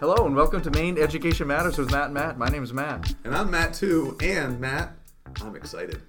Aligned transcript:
Hello 0.00 0.24
and 0.24 0.34
welcome 0.34 0.62
to 0.62 0.70
Maine 0.70 0.96
Education 0.96 1.46
Matters 1.46 1.76
with 1.76 1.90
Matt 1.90 2.06
and 2.06 2.14
Matt. 2.14 2.38
My 2.38 2.48
name 2.48 2.62
is 2.62 2.72
Matt. 2.72 3.12
And 3.22 3.34
I'm 3.34 3.50
Matt 3.50 3.74
too. 3.74 4.16
And 4.22 4.58
Matt, 4.58 4.96
I'm 5.42 5.54
excited. 5.54 6.00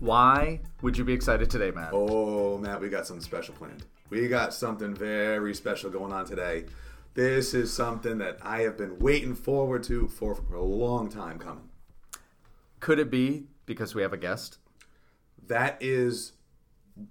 Why 0.00 0.62
would 0.80 0.96
you 0.96 1.04
be 1.04 1.12
excited 1.12 1.50
today, 1.50 1.70
Matt? 1.70 1.90
Oh, 1.92 2.56
Matt, 2.56 2.80
we 2.80 2.88
got 2.88 3.06
something 3.06 3.22
special 3.22 3.52
planned. 3.52 3.84
We 4.08 4.28
got 4.28 4.54
something 4.54 4.94
very 4.94 5.54
special 5.54 5.90
going 5.90 6.10
on 6.10 6.24
today. 6.24 6.64
This 7.12 7.52
is 7.52 7.70
something 7.70 8.16
that 8.16 8.38
I 8.40 8.62
have 8.62 8.78
been 8.78 8.98
waiting 8.98 9.34
forward 9.34 9.82
to 9.82 10.08
for, 10.08 10.34
for 10.34 10.54
a 10.54 10.64
long 10.64 11.10
time 11.10 11.38
coming. 11.38 11.68
Could 12.80 12.98
it 12.98 13.10
be 13.10 13.44
because 13.66 13.94
we 13.94 14.00
have 14.00 14.14
a 14.14 14.16
guest? 14.16 14.56
That 15.48 15.76
is 15.82 16.32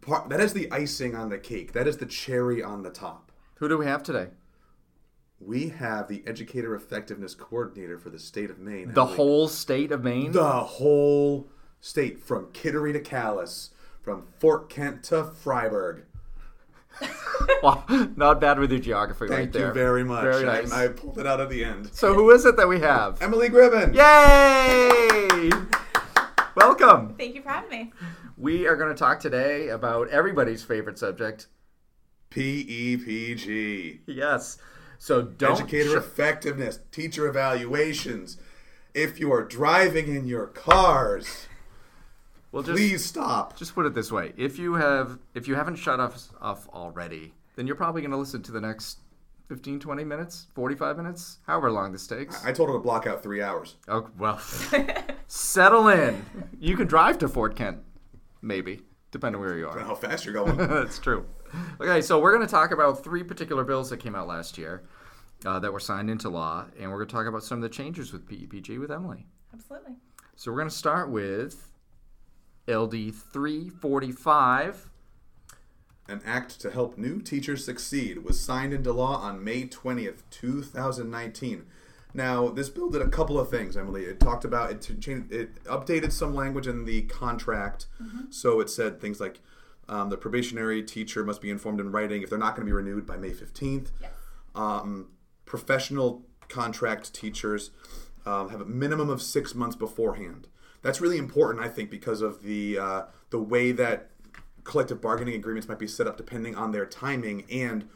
part 0.01 0.29
that 0.29 0.39
is 0.39 0.53
the 0.53 0.71
icing 0.71 1.15
on 1.15 1.29
the 1.29 1.37
cake. 1.37 1.73
That 1.73 1.87
is 1.87 1.97
the 1.97 2.07
cherry 2.07 2.63
on 2.63 2.81
the 2.81 2.89
top. 2.89 3.31
Who 3.57 3.69
do 3.69 3.77
we 3.77 3.85
have 3.85 4.01
today? 4.01 4.29
We 5.39 5.69
have 5.69 6.07
the 6.07 6.23
educator 6.25 6.75
effectiveness 6.75 7.35
coordinator 7.35 7.97
for 7.99 8.09
the 8.09 8.19
state 8.19 8.49
of 8.49 8.57
Maine. 8.59 8.93
The 8.93 9.01
Emily. 9.03 9.15
whole 9.15 9.47
state 9.47 9.91
of 9.91 10.03
Maine? 10.03 10.31
the 10.31 10.43
whole 10.63 11.47
state 11.79 12.19
from 12.19 12.47
Kittery 12.53 12.91
to 12.93 12.99
Calais, 12.99 13.69
from 14.01 14.23
Fort 14.39 14.67
Kent 14.69 15.03
to 15.05 15.23
Fryeburg. 15.23 16.03
Wow, 17.63 17.83
not 18.15 18.41
bad 18.41 18.59
with 18.59 18.71
your 18.71 18.79
geography 18.79 19.25
right 19.25 19.51
there. 19.51 19.61
Thank 19.61 19.75
you 19.75 19.81
very 19.81 20.03
much. 20.03 20.23
Very 20.23 20.47
I- 20.47 20.61
nice. 20.61 20.71
I, 20.71 20.87
pulled 20.89 21.17
it 21.19 21.25
out 21.27 21.39
at 21.39 21.49
the 21.49 21.63
end. 21.63 21.89
So 21.93 22.13
who 22.13 22.31
is 22.31 22.45
it 22.45 22.57
that 22.57 22.67
we 22.67 22.79
have? 22.79 23.21
Emily 23.21 23.49
Gribben. 23.49 23.93
Yay! 23.95 25.49
Welcome. 26.55 27.15
Thank 27.15 27.35
you 27.35 27.41
for 27.43 27.49
having 27.49 27.69
me. 27.69 27.93
We 28.37 28.67
are 28.67 28.75
going 28.75 28.89
to 28.89 28.97
talk 28.97 29.19
today 29.19 29.69
about 29.69 30.09
everybody's 30.09 30.63
favorite 30.63 30.97
subject. 30.99 31.47
PEPG. 32.31 33.99
Yes. 34.07 34.57
So 34.99 35.21
don't 35.21 35.53
Educator 35.53 35.91
sh- 35.91 35.95
effectiveness, 35.95 36.79
teacher 36.91 37.27
evaluations. 37.27 38.37
If 38.93 39.19
you 39.19 39.31
are 39.31 39.43
driving 39.43 40.07
in 40.15 40.27
your 40.27 40.47
cars, 40.47 41.47
we'll 42.51 42.63
just 42.63 42.75
please 42.75 43.05
stop. 43.05 43.55
just 43.55 43.75
put 43.75 43.85
it 43.85 43.93
this 43.93 44.11
way: 44.11 44.33
if 44.37 44.57
you 44.57 44.75
have 44.75 45.19
if 45.35 45.47
you 45.47 45.55
haven't 45.55 45.75
shut 45.75 45.99
off 45.99 46.29
off 46.41 46.67
already, 46.69 47.33
then 47.55 47.67
you're 47.67 47.75
probably 47.75 48.01
going 48.01 48.11
to 48.11 48.17
listen 48.17 48.41
to 48.43 48.51
the 48.51 48.61
next 48.61 48.99
15, 49.49 49.79
20 49.79 50.03
minutes, 50.03 50.47
45 50.55 50.97
minutes, 50.97 51.37
however 51.47 51.71
long 51.71 51.91
this 51.91 52.05
takes. 52.05 52.43
I 52.45 52.51
told 52.51 52.69
her 52.69 52.75
to 52.75 52.79
block 52.79 53.07
out 53.07 53.23
three 53.23 53.41
hours. 53.41 53.75
Oh, 53.87 54.09
well, 54.17 54.39
settle 55.27 55.87
in. 55.87 56.25
You 56.59 56.75
can 56.75 56.87
drive 56.87 57.17
to 57.19 57.27
Fort 57.29 57.55
Kent, 57.55 57.77
maybe, 58.41 58.81
depending 59.11 59.39
where 59.39 59.57
you 59.57 59.67
are. 59.67 59.73
Depending 59.77 59.87
how 59.87 59.95
fast 59.95 60.25
you're 60.25 60.33
going. 60.33 60.57
That's 60.67 60.99
true. 60.99 61.25
Okay, 61.81 62.01
so 62.01 62.19
we're 62.19 62.35
going 62.35 62.45
to 62.45 62.51
talk 62.51 62.71
about 62.71 63.03
three 63.03 63.23
particular 63.23 63.63
bills 63.63 63.89
that 63.89 63.97
came 63.97 64.15
out 64.15 64.27
last 64.27 64.57
year 64.57 64.83
uh, 65.45 65.59
that 65.59 65.71
were 65.71 65.79
signed 65.79 66.09
into 66.09 66.27
law, 66.29 66.65
and 66.79 66.89
we're 66.89 66.97
going 66.97 67.07
to 67.07 67.15
talk 67.15 67.27
about 67.27 67.43
some 67.43 67.59
of 67.59 67.61
the 67.61 67.69
changes 67.69 68.11
with 68.11 68.27
PEPG 68.27 68.79
with 68.79 68.91
Emily. 68.91 69.27
Absolutely. 69.53 69.93
So 70.35 70.51
we're 70.51 70.57
going 70.57 70.69
to 70.69 70.75
start 70.75 71.09
with 71.09 71.71
LD 72.67 73.13
345. 73.13 74.89
An 76.09 76.21
act 76.25 76.59
to 76.61 76.71
help 76.71 76.97
new 76.97 77.21
teachers 77.21 77.65
succeed 77.65 78.23
was 78.23 78.39
signed 78.39 78.73
into 78.73 78.93
law 78.93 79.17
on 79.17 79.43
May 79.43 79.63
20th, 79.67 80.21
2019. 80.31 81.65
Now, 82.13 82.47
this 82.47 82.69
bill 82.69 82.89
did 82.89 83.01
a 83.01 83.09
couple 83.09 83.39
of 83.39 83.49
things, 83.49 83.75
Emily. 83.75 84.05
It 84.05 84.19
talked 84.19 84.45
about 84.45 84.71
it, 84.71 84.81
changed, 85.01 85.31
it 85.31 85.63
updated 85.65 86.11
some 86.11 86.33
language 86.33 86.65
in 86.65 86.85
the 86.85 87.03
contract. 87.03 87.87
So 88.29 88.59
it 88.59 88.69
said 88.69 88.99
things 89.01 89.19
like 89.19 89.39
um, 89.89 90.09
the 90.09 90.17
probationary 90.17 90.83
teacher 90.83 91.23
must 91.23 91.41
be 91.41 91.49
informed 91.49 91.79
in 91.79 91.91
writing 91.91 92.21
if 92.21 92.29
they're 92.29 92.39
not 92.39 92.55
going 92.55 92.65
to 92.65 92.69
be 92.69 92.73
renewed 92.73 93.05
by 93.05 93.17
May 93.17 93.31
15th. 93.31 93.91
Yes. 94.01 94.11
Um, 94.55 95.09
professional 95.45 96.25
contract 96.49 97.13
teachers 97.13 97.71
um, 98.25 98.49
have 98.49 98.61
a 98.61 98.65
minimum 98.65 99.09
of 99.09 99.21
six 99.21 99.55
months 99.55 99.75
beforehand. 99.75 100.47
That's 100.81 101.01
really 101.01 101.17
important, 101.17 101.63
I 101.63 101.69
think, 101.69 101.89
because 101.89 102.21
of 102.21 102.43
the 102.43 102.77
uh, 102.77 103.01
the 103.29 103.39
way 103.39 103.71
that 103.71 104.11
collective 104.63 105.01
bargaining 105.01 105.35
agreements 105.35 105.67
might 105.67 105.79
be 105.79 105.87
set 105.87 106.07
up 106.07 106.17
depending 106.17 106.55
on 106.55 106.71
their 106.71 106.85
timing 106.85 107.45
and 107.49 107.87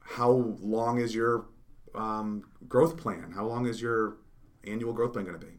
how 0.00 0.30
long 0.60 0.98
is 0.98 1.14
your 1.14 1.46
um, 1.94 2.44
growth 2.68 2.96
plan? 2.96 3.32
How 3.34 3.44
long 3.44 3.66
is 3.66 3.80
your 3.80 4.18
annual 4.64 4.92
growth 4.92 5.14
plan 5.14 5.24
going 5.24 5.38
to 5.38 5.44
be? 5.44 5.52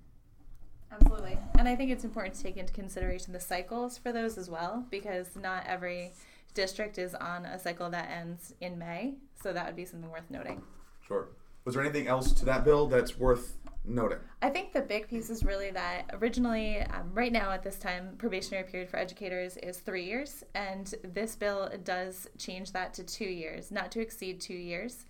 Absolutely. 0.92 1.38
And 1.58 1.68
I 1.70 1.76
think 1.76 1.90
it's 1.90 2.04
important 2.04 2.36
to 2.36 2.44
take 2.44 2.58
into 2.58 2.74
consideration 2.74 3.34
the 3.34 3.40
cycles 3.40 3.98
for 3.98 4.12
those 4.12 4.38
as 4.38 4.50
well, 4.50 4.86
because 4.90 5.36
not 5.36 5.66
every 5.66 6.14
district 6.54 6.98
is 6.98 7.16
on 7.16 7.46
a 7.46 7.58
cycle 7.58 7.90
that 7.90 8.10
ends 8.10 8.54
in 8.62 8.78
May. 8.78 9.16
So 9.42 9.54
that 9.54 9.66
would 9.66 9.76
be 9.76 9.86
something 9.86 10.10
worth 10.12 10.30
noting. 10.30 10.62
Sure. 11.08 11.30
Was 11.64 11.76
there 11.76 11.84
anything 11.84 12.08
else 12.08 12.32
to 12.34 12.46
that 12.46 12.64
bill 12.64 12.88
that's 12.88 13.18
worth 13.18 13.58
noting? 13.84 14.20
I 14.42 14.50
think 14.50 14.74
the 14.74 14.82
big 14.82 15.08
piece 15.08 15.30
is 15.30 15.44
really 15.44 15.72
that 15.72 16.10
originally, 16.14 16.82
um, 16.82 17.12
right 17.14 17.32
now 17.32 17.52
at 17.52 17.64
this 17.64 17.78
time, 17.78 18.16
probationary 18.18 18.66
period 18.66 18.90
for 18.90 18.98
educators 18.98 19.58
is 19.58 19.78
three 19.78 20.06
years, 20.06 20.44
and 20.54 20.94
this 21.04 21.36
bill 21.36 21.72
does 21.84 22.28
change 22.38 22.72
that 22.74 22.94
to 22.96 23.04
two 23.04 23.26
years, 23.26 23.72
not 23.72 23.92
to 23.92 24.02
exceed 24.02 24.40
two 24.40 24.54
years. 24.54 25.06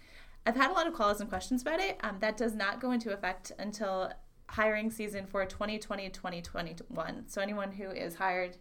I've 0.46 0.56
had 0.56 0.70
a 0.70 0.74
lot 0.74 0.88
of 0.88 0.94
calls 0.94 1.22
and 1.22 1.30
questions 1.30 1.62
about 1.62 1.80
it. 1.80 1.98
Um, 2.04 2.18
that 2.20 2.38
does 2.38 2.54
not 2.54 2.80
go 2.80 2.92
into 2.92 3.12
effect 3.12 3.52
until 3.58 4.12
hiring 4.48 4.92
season 4.92 5.26
for 5.26 5.46
2020 5.46 6.10
2021. 6.10 7.24
So 7.28 7.42
anyone 7.42 7.72
who 7.72 7.90
is 7.90 8.16
hired 8.16 8.58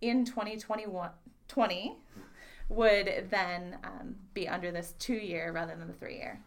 in 0.00 0.24
2021 0.24 1.10
20 1.48 1.96
would 2.68 3.26
then 3.30 3.76
um, 3.82 4.14
be 4.34 4.48
under 4.48 4.70
this 4.70 4.94
two 4.98 5.14
year 5.14 5.50
rather 5.52 5.74
than 5.76 5.88
the 5.88 5.94
three 5.94 6.16
year. 6.16 6.40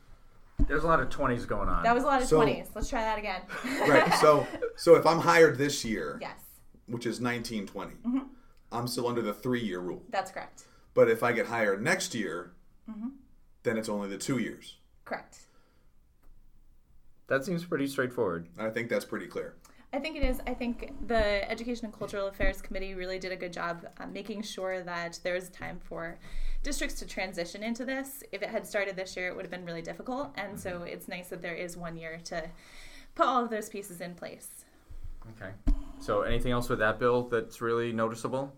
There's 0.68 0.84
a 0.84 0.88
lot 0.88 1.02
of 1.02 1.10
20s 1.10 1.46
going 1.48 1.68
on. 1.68 1.84
That 1.84 1.94
was 1.94 2.04
a 2.04 2.08
lot 2.08 2.22
of 2.22 2.28
So- 2.28 2.40
20s. 2.40 2.70
Let's 2.74 2.90
try 2.90 3.02
that 3.02 3.20
again. 3.20 3.42
Right. 3.88 4.14
So 4.16 4.48
so 4.78 4.96
if 4.96 5.06
I'm 5.06 5.20
hired 5.20 5.58
this 5.58 5.84
year, 5.84 6.18
yes, 6.22 6.40
which 6.88 7.06
is 7.06 7.20
1920, 7.20 8.22
I'm 8.72 8.88
still 8.88 9.08
under 9.08 9.22
the 9.22 9.34
three 9.34 9.62
year 9.62 9.80
rule. 9.80 10.02
that's 10.10 10.32
correct. 10.32 10.64
But 10.94 11.10
if 11.10 11.24
I 11.24 11.32
get 11.32 11.48
hired 11.48 11.82
next 11.84 12.14
year, 12.16 12.54
then 13.64 13.78
it's 13.78 13.90
only 13.90 14.08
the 14.10 14.18
two 14.18 14.38
years. 14.38 14.78
Correct. 15.06 15.40
That 17.28 17.46
seems 17.46 17.64
pretty 17.64 17.88
straightforward. 17.88 18.48
I 18.58 18.70
think 18.70 18.90
that's 18.90 19.06
pretty 19.06 19.28
clear. 19.28 19.56
I 19.94 20.00
think 20.00 20.18
it 20.18 20.24
is. 20.24 20.42
I 20.48 20.56
think 20.56 20.94
the 21.08 21.50
Education 21.50 21.86
and 21.86 21.94
Cultural 21.94 22.28
Affairs 22.28 22.62
Committee 22.62 22.96
really 22.96 23.20
did 23.20 23.32
a 23.32 23.36
good 23.36 23.54
job 23.54 23.86
uh, 24.00 24.08
making 24.08 24.42
sure 24.42 24.82
that 24.82 25.20
there 25.24 25.36
was 25.36 25.50
time 25.50 25.80
for 25.84 26.18
districts 26.64 26.98
to 27.00 27.06
transition 27.06 27.62
into 27.62 27.86
this. 27.86 28.24
If 28.32 28.42
it 28.42 28.50
had 28.50 28.66
started 28.66 28.96
this 28.96 29.16
year, 29.16 29.28
it 29.28 29.36
would 29.36 29.46
have 29.46 29.52
been 29.52 29.66
really 29.66 29.84
difficult. 29.84 30.32
And 30.36 30.60
so 30.60 30.82
it's 30.82 31.08
nice 31.08 31.28
that 31.28 31.44
there 31.44 31.54
is 31.54 31.78
one 31.78 31.96
year 31.96 32.20
to 32.26 32.50
put 33.14 33.28
all 33.28 33.44
of 33.44 33.52
those 33.52 33.70
pieces 33.70 34.02
in 34.02 34.16
place. 34.16 34.66
Okay. 35.38 35.52
So 36.00 36.22
anything 36.24 36.52
else 36.52 36.70
with 36.70 36.80
that 36.80 36.98
bill 36.98 37.28
that's 37.30 37.62
really 37.62 37.92
noticeable? 37.92 38.52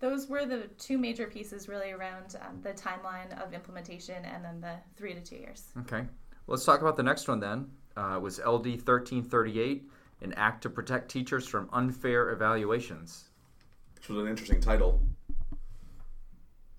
Those 0.00 0.28
were 0.28 0.44
the 0.44 0.68
two 0.78 0.98
major 0.98 1.28
pieces 1.28 1.68
really 1.68 1.92
around 1.92 2.36
um, 2.40 2.60
the 2.62 2.70
timeline 2.70 3.40
of 3.44 3.52
implementation 3.52 4.24
and 4.24 4.44
then 4.44 4.60
the 4.60 4.74
three 4.96 5.14
to 5.14 5.20
two 5.20 5.36
years. 5.36 5.66
Okay. 5.80 6.04
Let's 6.48 6.64
talk 6.64 6.80
about 6.80 6.96
the 6.96 7.02
next 7.02 7.28
one 7.28 7.40
then. 7.40 7.70
Uh, 7.94 8.14
it 8.16 8.22
was 8.22 8.38
LD 8.38 8.80
1338, 8.80 9.86
an 10.22 10.32
act 10.32 10.62
to 10.62 10.70
protect 10.70 11.10
teachers 11.10 11.46
from 11.46 11.68
unfair 11.74 12.30
evaluations. 12.30 13.28
Which 13.94 14.08
was 14.08 14.18
an 14.18 14.28
interesting 14.28 14.60
title. 14.60 15.02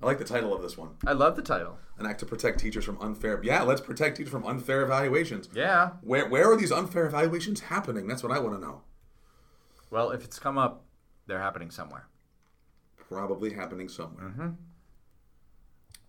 I 0.01 0.05
like 0.07 0.17
the 0.17 0.23
title 0.23 0.55
of 0.55 0.63
this 0.63 0.75
one. 0.75 0.95
I 1.05 1.11
love 1.11 1.35
the 1.35 1.43
title. 1.43 1.77
An 1.99 2.07
act 2.07 2.21
to 2.21 2.25
protect 2.25 2.59
teachers 2.59 2.83
from 2.83 2.99
unfair. 2.99 3.39
Yeah, 3.43 3.61
let's 3.61 3.81
protect 3.81 4.17
teachers 4.17 4.31
from 4.31 4.45
unfair 4.45 4.81
evaluations. 4.81 5.49
Yeah. 5.53 5.91
Where 6.01 6.27
where 6.27 6.51
are 6.51 6.57
these 6.57 6.71
unfair 6.71 7.05
evaluations 7.05 7.59
happening? 7.59 8.07
That's 8.07 8.23
what 8.23 8.31
I 8.31 8.39
want 8.39 8.55
to 8.55 8.61
know. 8.61 8.81
Well, 9.91 10.11
if 10.11 10.23
it's 10.23 10.39
come 10.39 10.57
up, 10.57 10.85
they're 11.27 11.41
happening 11.41 11.69
somewhere. 11.69 12.07
Probably 13.09 13.53
happening 13.53 13.89
somewhere. 13.89 14.55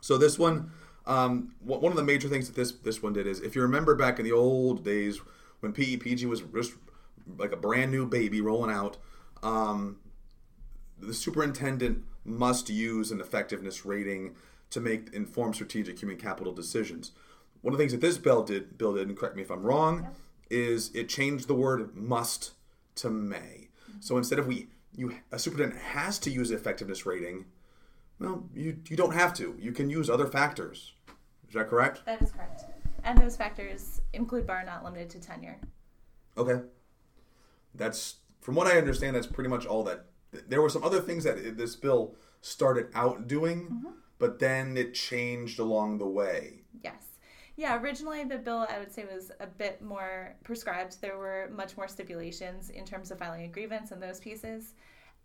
So 0.00 0.17
this 0.17 0.38
one, 0.38 0.70
um, 1.06 1.55
one 1.61 1.93
of 1.93 1.97
the 1.97 2.05
major 2.05 2.29
things 2.29 2.47
that 2.47 2.56
this 2.56 2.73
this 2.73 3.02
one 3.02 3.12
did 3.12 3.26
is, 3.26 3.41
if 3.41 3.55
you 3.55 3.62
remember 3.62 3.94
back 3.94 4.19
in 4.19 4.25
the 4.25 4.32
old 4.32 4.85
days 4.85 5.20
when 5.61 5.73
PEPG 5.73 6.25
was 6.25 6.43
just 6.43 6.75
like 7.38 7.52
a 7.52 7.56
brand 7.56 7.91
new 7.91 8.06
baby 8.06 8.41
rolling 8.41 8.70
out, 8.70 8.97
um, 9.43 9.99
the 10.99 11.14
superintendent 11.14 12.05
must 12.25 12.69
use 12.69 13.11
an 13.11 13.20
effectiveness 13.20 13.85
rating 13.85 14.35
to 14.70 14.81
make 14.81 15.12
informed 15.12 15.55
strategic 15.55 15.99
human 15.99 16.17
capital 16.17 16.52
decisions. 16.52 17.12
One 17.62 17.75
of 17.75 17.79
the 17.79 17.82
things 17.82 17.93
that 17.93 18.00
this 18.00 18.19
bill 18.19 18.43
did, 18.43 18.79
bill 18.79 18.94
did, 18.94 19.08
and 19.08 19.19
correct 19.19 19.37
me 19.37 19.43
if 19.43 19.50
I'm 19.50 19.62
wrong, 19.62 20.08
is 20.50 20.91
it 20.94 21.08
changed 21.08 21.49
the 21.49 21.55
word 21.55 21.94
"must" 21.96 22.53
to 22.96 23.11
"may." 23.11 23.69
So 24.00 24.17
instead 24.17 24.38
of 24.38 24.46
we, 24.46 24.69
you 24.96 25.17
a 25.32 25.38
superintendent 25.38 25.82
has 25.82 26.19
to 26.20 26.31
use 26.31 26.50
effectiveness 26.50 27.05
rating. 27.06 27.46
Well, 28.20 28.44
you 28.55 28.76
you 28.88 28.96
don't 28.96 29.14
have 29.14 29.34
to. 29.34 29.56
You 29.58 29.72
can 29.72 29.90
use 29.90 30.08
other 30.11 30.26
factors. 30.26 30.93
Is 31.49 31.55
that 31.55 31.69
correct? 31.69 32.05
That 32.05 32.22
is 32.22 32.31
correct. 32.31 32.64
And 33.02 33.19
those 33.19 33.37
factors 33.37 34.02
include 34.12 34.46
but 34.46 34.52
are 34.52 34.64
not 34.64 34.84
limited 34.84 35.11
to 35.11 35.20
tenure. 35.20 35.58
Okay. 36.37 36.61
That's 37.75 38.17
from 38.40 38.55
what 38.55 38.67
I 38.67 38.78
understand. 38.78 39.17
That's 39.17 39.26
pretty 39.26 39.50
much 39.50 39.67
all 39.67 39.82
that. 39.84 40.05
There 40.49 40.61
were 40.62 40.69
some 40.69 40.84
other 40.84 41.00
things 41.00 41.25
that 41.25 41.56
this 41.56 41.75
bill 41.75 42.14
started 42.40 42.88
out 42.94 43.26
doing, 43.26 43.64
mm-hmm. 43.64 43.90
but 44.19 44.38
then 44.38 44.76
it 44.76 44.94
changed 44.94 45.58
along 45.58 45.99
the 45.99 46.06
way. 46.06 46.62
Yes. 46.84 47.02
Yeah, 47.56 47.81
originally 47.81 48.25
the 48.25 48.38
bill 48.38 48.67
I 48.70 48.78
would 48.78 48.93
say 48.93 49.05
was 49.12 49.32
a 49.40 49.46
bit 49.46 49.82
more 49.82 50.34
prescribed. 50.44 51.00
There 51.00 51.19
were 51.19 51.50
much 51.55 51.76
more 51.76 51.88
stipulations 51.88 52.70
in 52.70 52.84
terms 52.84 53.11
of 53.11 53.19
filing 53.19 53.44
a 53.44 53.49
grievance 53.49 53.90
and 53.90 54.00
those 54.00 54.20
pieces. 54.20 54.75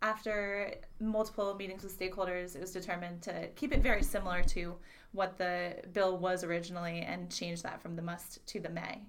After 0.02 0.74
multiple 1.00 1.54
meetings 1.54 1.82
with 1.82 1.98
stakeholders, 1.98 2.54
it 2.54 2.60
was 2.60 2.72
determined 2.72 3.22
to 3.22 3.48
keep 3.56 3.72
it 3.72 3.82
very 3.82 4.02
similar 4.02 4.42
to 4.44 4.76
what 5.12 5.38
the 5.38 5.76
bill 5.92 6.18
was 6.18 6.44
originally 6.44 7.00
and 7.00 7.30
change 7.32 7.62
that 7.62 7.80
from 7.80 7.96
the 7.96 8.02
must 8.02 8.46
to 8.46 8.60
the 8.60 8.68
may. 8.68 9.02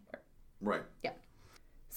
Right. 0.62 0.84
Yeah. 1.04 1.12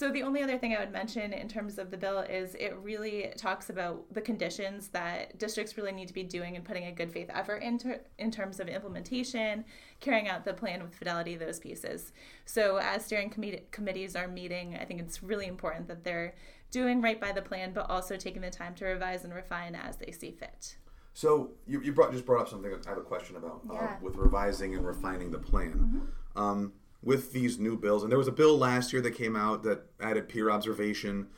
So 0.01 0.11
the 0.11 0.23
only 0.23 0.43
other 0.43 0.57
thing 0.57 0.75
I 0.75 0.81
would 0.81 0.93
mention 0.93 1.35
in 1.35 1.47
terms 1.47 1.77
of 1.77 1.91
the 1.91 1.97
bill 1.99 2.21
is 2.21 2.55
it 2.55 2.75
really 2.79 3.35
talks 3.37 3.69
about 3.69 4.03
the 4.15 4.23
conditions 4.23 4.89
that 4.89 5.39
districts 5.39 5.77
really 5.77 5.93
need 5.93 6.09
to 6.09 6.15
be 6.15 6.23
doing 6.23 6.57
and 6.57 6.65
putting 6.65 6.87
a 6.87 6.91
good 6.91 7.13
faith 7.13 7.29
effort 7.29 7.57
into 7.57 8.01
in 8.17 8.31
terms 8.31 8.61
of 8.61 8.69
implementation, 8.69 9.63
carrying 10.01 10.27
out 10.27 10.47
the 10.47 10.55
plan 10.55 10.83
with 10.83 10.95
fidelity, 10.95 11.37
those 11.37 11.61
pieces. 11.61 12.15
So 12.47 12.79
as 12.79 13.05
steering 13.05 13.29
com- 13.29 13.61
committees 13.73 14.17
are 14.17 14.27
meeting, 14.27 14.75
I 14.81 14.87
think 14.87 15.01
it's 15.01 15.23
really 15.23 15.47
important 15.47 15.87
that 15.89 16.03
they're 16.03 16.35
doing 16.71 17.03
right 17.03 17.21
by 17.21 17.33
the 17.33 17.43
plan, 17.43 17.75
but 17.75 17.91
also 17.91 18.17
taking 18.17 18.41
the 18.41 18.49
time 18.49 18.75
to 18.77 18.87
revise 18.87 19.25
and 19.25 19.35
refine 19.35 19.75
as 19.75 19.97
they 19.99 20.13
see 20.13 20.31
fit. 20.31 20.79
So 21.13 21.51
you, 21.67 21.83
you 21.83 21.93
brought 21.93 22.13
just 22.13 22.25
brought 22.25 22.41
up 22.41 22.49
something 22.49 22.73
I 22.73 22.89
have 22.89 22.97
a 22.97 23.03
question 23.03 23.37
about 23.37 23.61
uh, 23.71 23.97
with 24.01 24.17
revising 24.17 24.75
and 24.75 24.87
refining 24.87 25.31
the 25.31 25.39
plan. 25.39 26.09
Um, 26.37 26.73
with 27.03 27.33
these 27.33 27.59
new 27.59 27.77
bills, 27.77 28.03
and 28.03 28.11
there 28.11 28.19
was 28.19 28.29
a 28.29 28.33
bill 28.33 28.59
last 28.59 28.93
year 28.93 29.01
that 29.03 29.13
came 29.13 29.37
out 29.37 29.63
that 29.63 29.87
added 30.01 30.29
peer 30.29 30.51
observation 30.51 31.29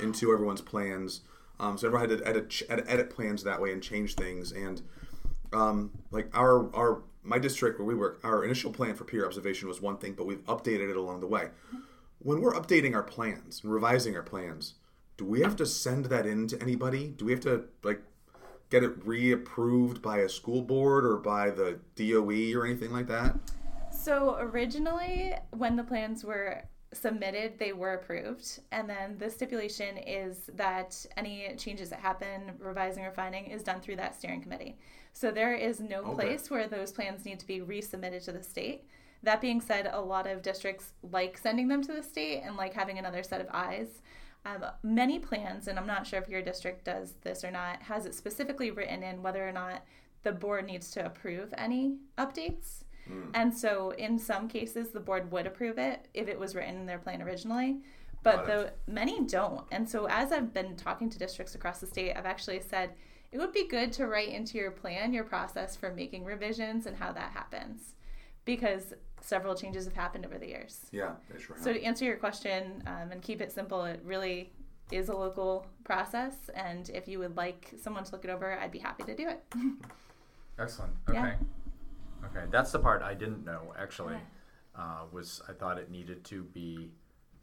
into 0.00 0.32
everyone's 0.32 0.60
plans. 0.60 1.20
Um, 1.60 1.78
so 1.78 1.86
everyone 1.86 2.08
had 2.08 2.18
to 2.18 2.26
edit, 2.26 2.62
edit, 2.68 2.84
edit 2.88 3.10
plans 3.10 3.44
that 3.44 3.60
way 3.60 3.72
and 3.72 3.82
change 3.82 4.14
things. 4.14 4.52
And 4.52 4.82
um, 5.52 5.90
like 6.10 6.28
our 6.36 6.74
our 6.74 7.02
my 7.22 7.38
district 7.38 7.78
where 7.78 7.86
we 7.86 7.94
work, 7.94 8.20
our 8.24 8.44
initial 8.44 8.72
plan 8.72 8.94
for 8.94 9.04
peer 9.04 9.24
observation 9.24 9.68
was 9.68 9.80
one 9.80 9.96
thing, 9.96 10.14
but 10.14 10.26
we've 10.26 10.44
updated 10.46 10.90
it 10.90 10.96
along 10.96 11.20
the 11.20 11.26
way. 11.26 11.50
When 12.18 12.40
we're 12.40 12.54
updating 12.54 12.94
our 12.94 13.02
plans 13.02 13.60
and 13.62 13.72
revising 13.72 14.16
our 14.16 14.22
plans, 14.22 14.74
do 15.16 15.24
we 15.24 15.40
have 15.40 15.56
to 15.56 15.66
send 15.66 16.06
that 16.06 16.26
in 16.26 16.48
to 16.48 16.60
anybody? 16.60 17.08
Do 17.08 17.24
we 17.24 17.32
have 17.32 17.40
to 17.42 17.66
like 17.84 18.00
get 18.70 18.82
it 18.82 19.06
reapproved 19.06 20.02
by 20.02 20.18
a 20.18 20.28
school 20.28 20.62
board 20.62 21.04
or 21.04 21.16
by 21.16 21.50
the 21.50 21.78
DOE 21.94 22.58
or 22.58 22.64
anything 22.64 22.90
like 22.90 23.06
that? 23.06 23.36
So 24.02 24.36
originally, 24.40 25.32
when 25.52 25.76
the 25.76 25.84
plans 25.84 26.24
were 26.24 26.64
submitted, 26.92 27.56
they 27.60 27.72
were 27.72 27.94
approved, 27.94 28.58
and 28.72 28.90
then 28.90 29.16
the 29.16 29.30
stipulation 29.30 29.96
is 29.96 30.50
that 30.56 31.06
any 31.16 31.54
changes 31.56 31.90
that 31.90 32.00
happen, 32.00 32.52
revising, 32.58 33.04
or 33.04 33.10
refining, 33.10 33.46
is 33.46 33.62
done 33.62 33.80
through 33.80 33.96
that 33.96 34.16
steering 34.16 34.42
committee. 34.42 34.76
So 35.12 35.30
there 35.30 35.54
is 35.54 35.78
no 35.78 36.00
Okay. 36.00 36.14
place 36.14 36.50
where 36.50 36.66
those 36.66 36.90
plans 36.90 37.24
need 37.24 37.38
to 37.38 37.46
be 37.46 37.60
resubmitted 37.60 38.24
to 38.24 38.32
the 38.32 38.42
state. 38.42 38.88
That 39.22 39.40
being 39.40 39.60
said, 39.60 39.88
a 39.92 40.00
lot 40.00 40.26
of 40.26 40.42
districts 40.42 40.94
like 41.12 41.38
sending 41.38 41.68
them 41.68 41.80
to 41.82 41.92
the 41.92 42.02
state 42.02 42.42
and 42.42 42.56
like 42.56 42.74
having 42.74 42.98
another 42.98 43.22
set 43.22 43.40
of 43.40 43.46
eyes. 43.52 44.02
Um, 44.44 44.64
many 44.82 45.20
plans, 45.20 45.68
and 45.68 45.78
I'm 45.78 45.86
not 45.86 46.08
sure 46.08 46.18
if 46.18 46.28
your 46.28 46.42
district 46.42 46.84
does 46.84 47.14
this 47.22 47.44
or 47.44 47.52
not, 47.52 47.80
has 47.82 48.04
it 48.04 48.16
specifically 48.16 48.72
written 48.72 49.04
in 49.04 49.22
whether 49.22 49.48
or 49.48 49.52
not 49.52 49.84
the 50.24 50.32
board 50.32 50.66
needs 50.66 50.90
to 50.92 51.06
approve 51.06 51.54
any 51.56 51.98
updates. 52.18 52.82
And 53.34 53.56
so, 53.56 53.90
in 53.92 54.18
some 54.18 54.48
cases, 54.48 54.90
the 54.90 55.00
board 55.00 55.30
would 55.32 55.46
approve 55.46 55.78
it 55.78 56.08
if 56.14 56.28
it 56.28 56.38
was 56.38 56.54
written 56.54 56.76
in 56.76 56.86
their 56.86 56.98
plan 56.98 57.22
originally, 57.22 57.78
but 58.22 58.46
the 58.46 58.72
many 58.86 59.24
don't. 59.24 59.64
And 59.72 59.88
so, 59.88 60.06
as 60.06 60.32
I've 60.32 60.54
been 60.54 60.76
talking 60.76 61.10
to 61.10 61.18
districts 61.18 61.54
across 61.54 61.80
the 61.80 61.86
state, 61.86 62.14
I've 62.16 62.26
actually 62.26 62.60
said 62.60 62.90
it 63.32 63.38
would 63.38 63.52
be 63.52 63.66
good 63.66 63.92
to 63.94 64.06
write 64.06 64.28
into 64.28 64.58
your 64.58 64.70
plan 64.70 65.12
your 65.12 65.24
process 65.24 65.74
for 65.74 65.92
making 65.92 66.24
revisions 66.24 66.86
and 66.86 66.96
how 66.96 67.12
that 67.12 67.32
happens, 67.32 67.94
because 68.44 68.94
several 69.20 69.54
changes 69.54 69.84
have 69.84 69.94
happened 69.94 70.26
over 70.26 70.38
the 70.38 70.48
years. 70.48 70.86
Yeah, 70.92 71.12
they 71.32 71.40
sure 71.40 71.56
have. 71.56 71.64
So 71.64 71.72
to 71.72 71.82
answer 71.82 72.04
your 72.04 72.16
question 72.16 72.82
um, 72.86 73.10
and 73.10 73.22
keep 73.22 73.40
it 73.40 73.50
simple, 73.50 73.84
it 73.84 74.00
really 74.04 74.52
is 74.90 75.08
a 75.08 75.16
local 75.16 75.66
process. 75.84 76.34
And 76.54 76.88
if 76.90 77.08
you 77.08 77.18
would 77.18 77.36
like 77.36 77.72
someone 77.82 78.04
to 78.04 78.12
look 78.12 78.24
it 78.24 78.30
over, 78.30 78.58
I'd 78.58 78.70
be 78.70 78.78
happy 78.78 79.04
to 79.04 79.14
do 79.14 79.28
it. 79.28 79.42
Excellent. 80.58 80.92
Okay. 81.08 81.18
Yeah. 81.18 81.34
Okay. 82.24 82.46
That's 82.50 82.72
the 82.72 82.78
part 82.78 83.02
I 83.02 83.14
didn't 83.14 83.44
know 83.44 83.74
actually. 83.78 84.16
Uh, 84.74 85.04
was 85.12 85.42
I 85.48 85.52
thought 85.52 85.78
it 85.78 85.90
needed 85.90 86.24
to 86.24 86.44
be 86.44 86.92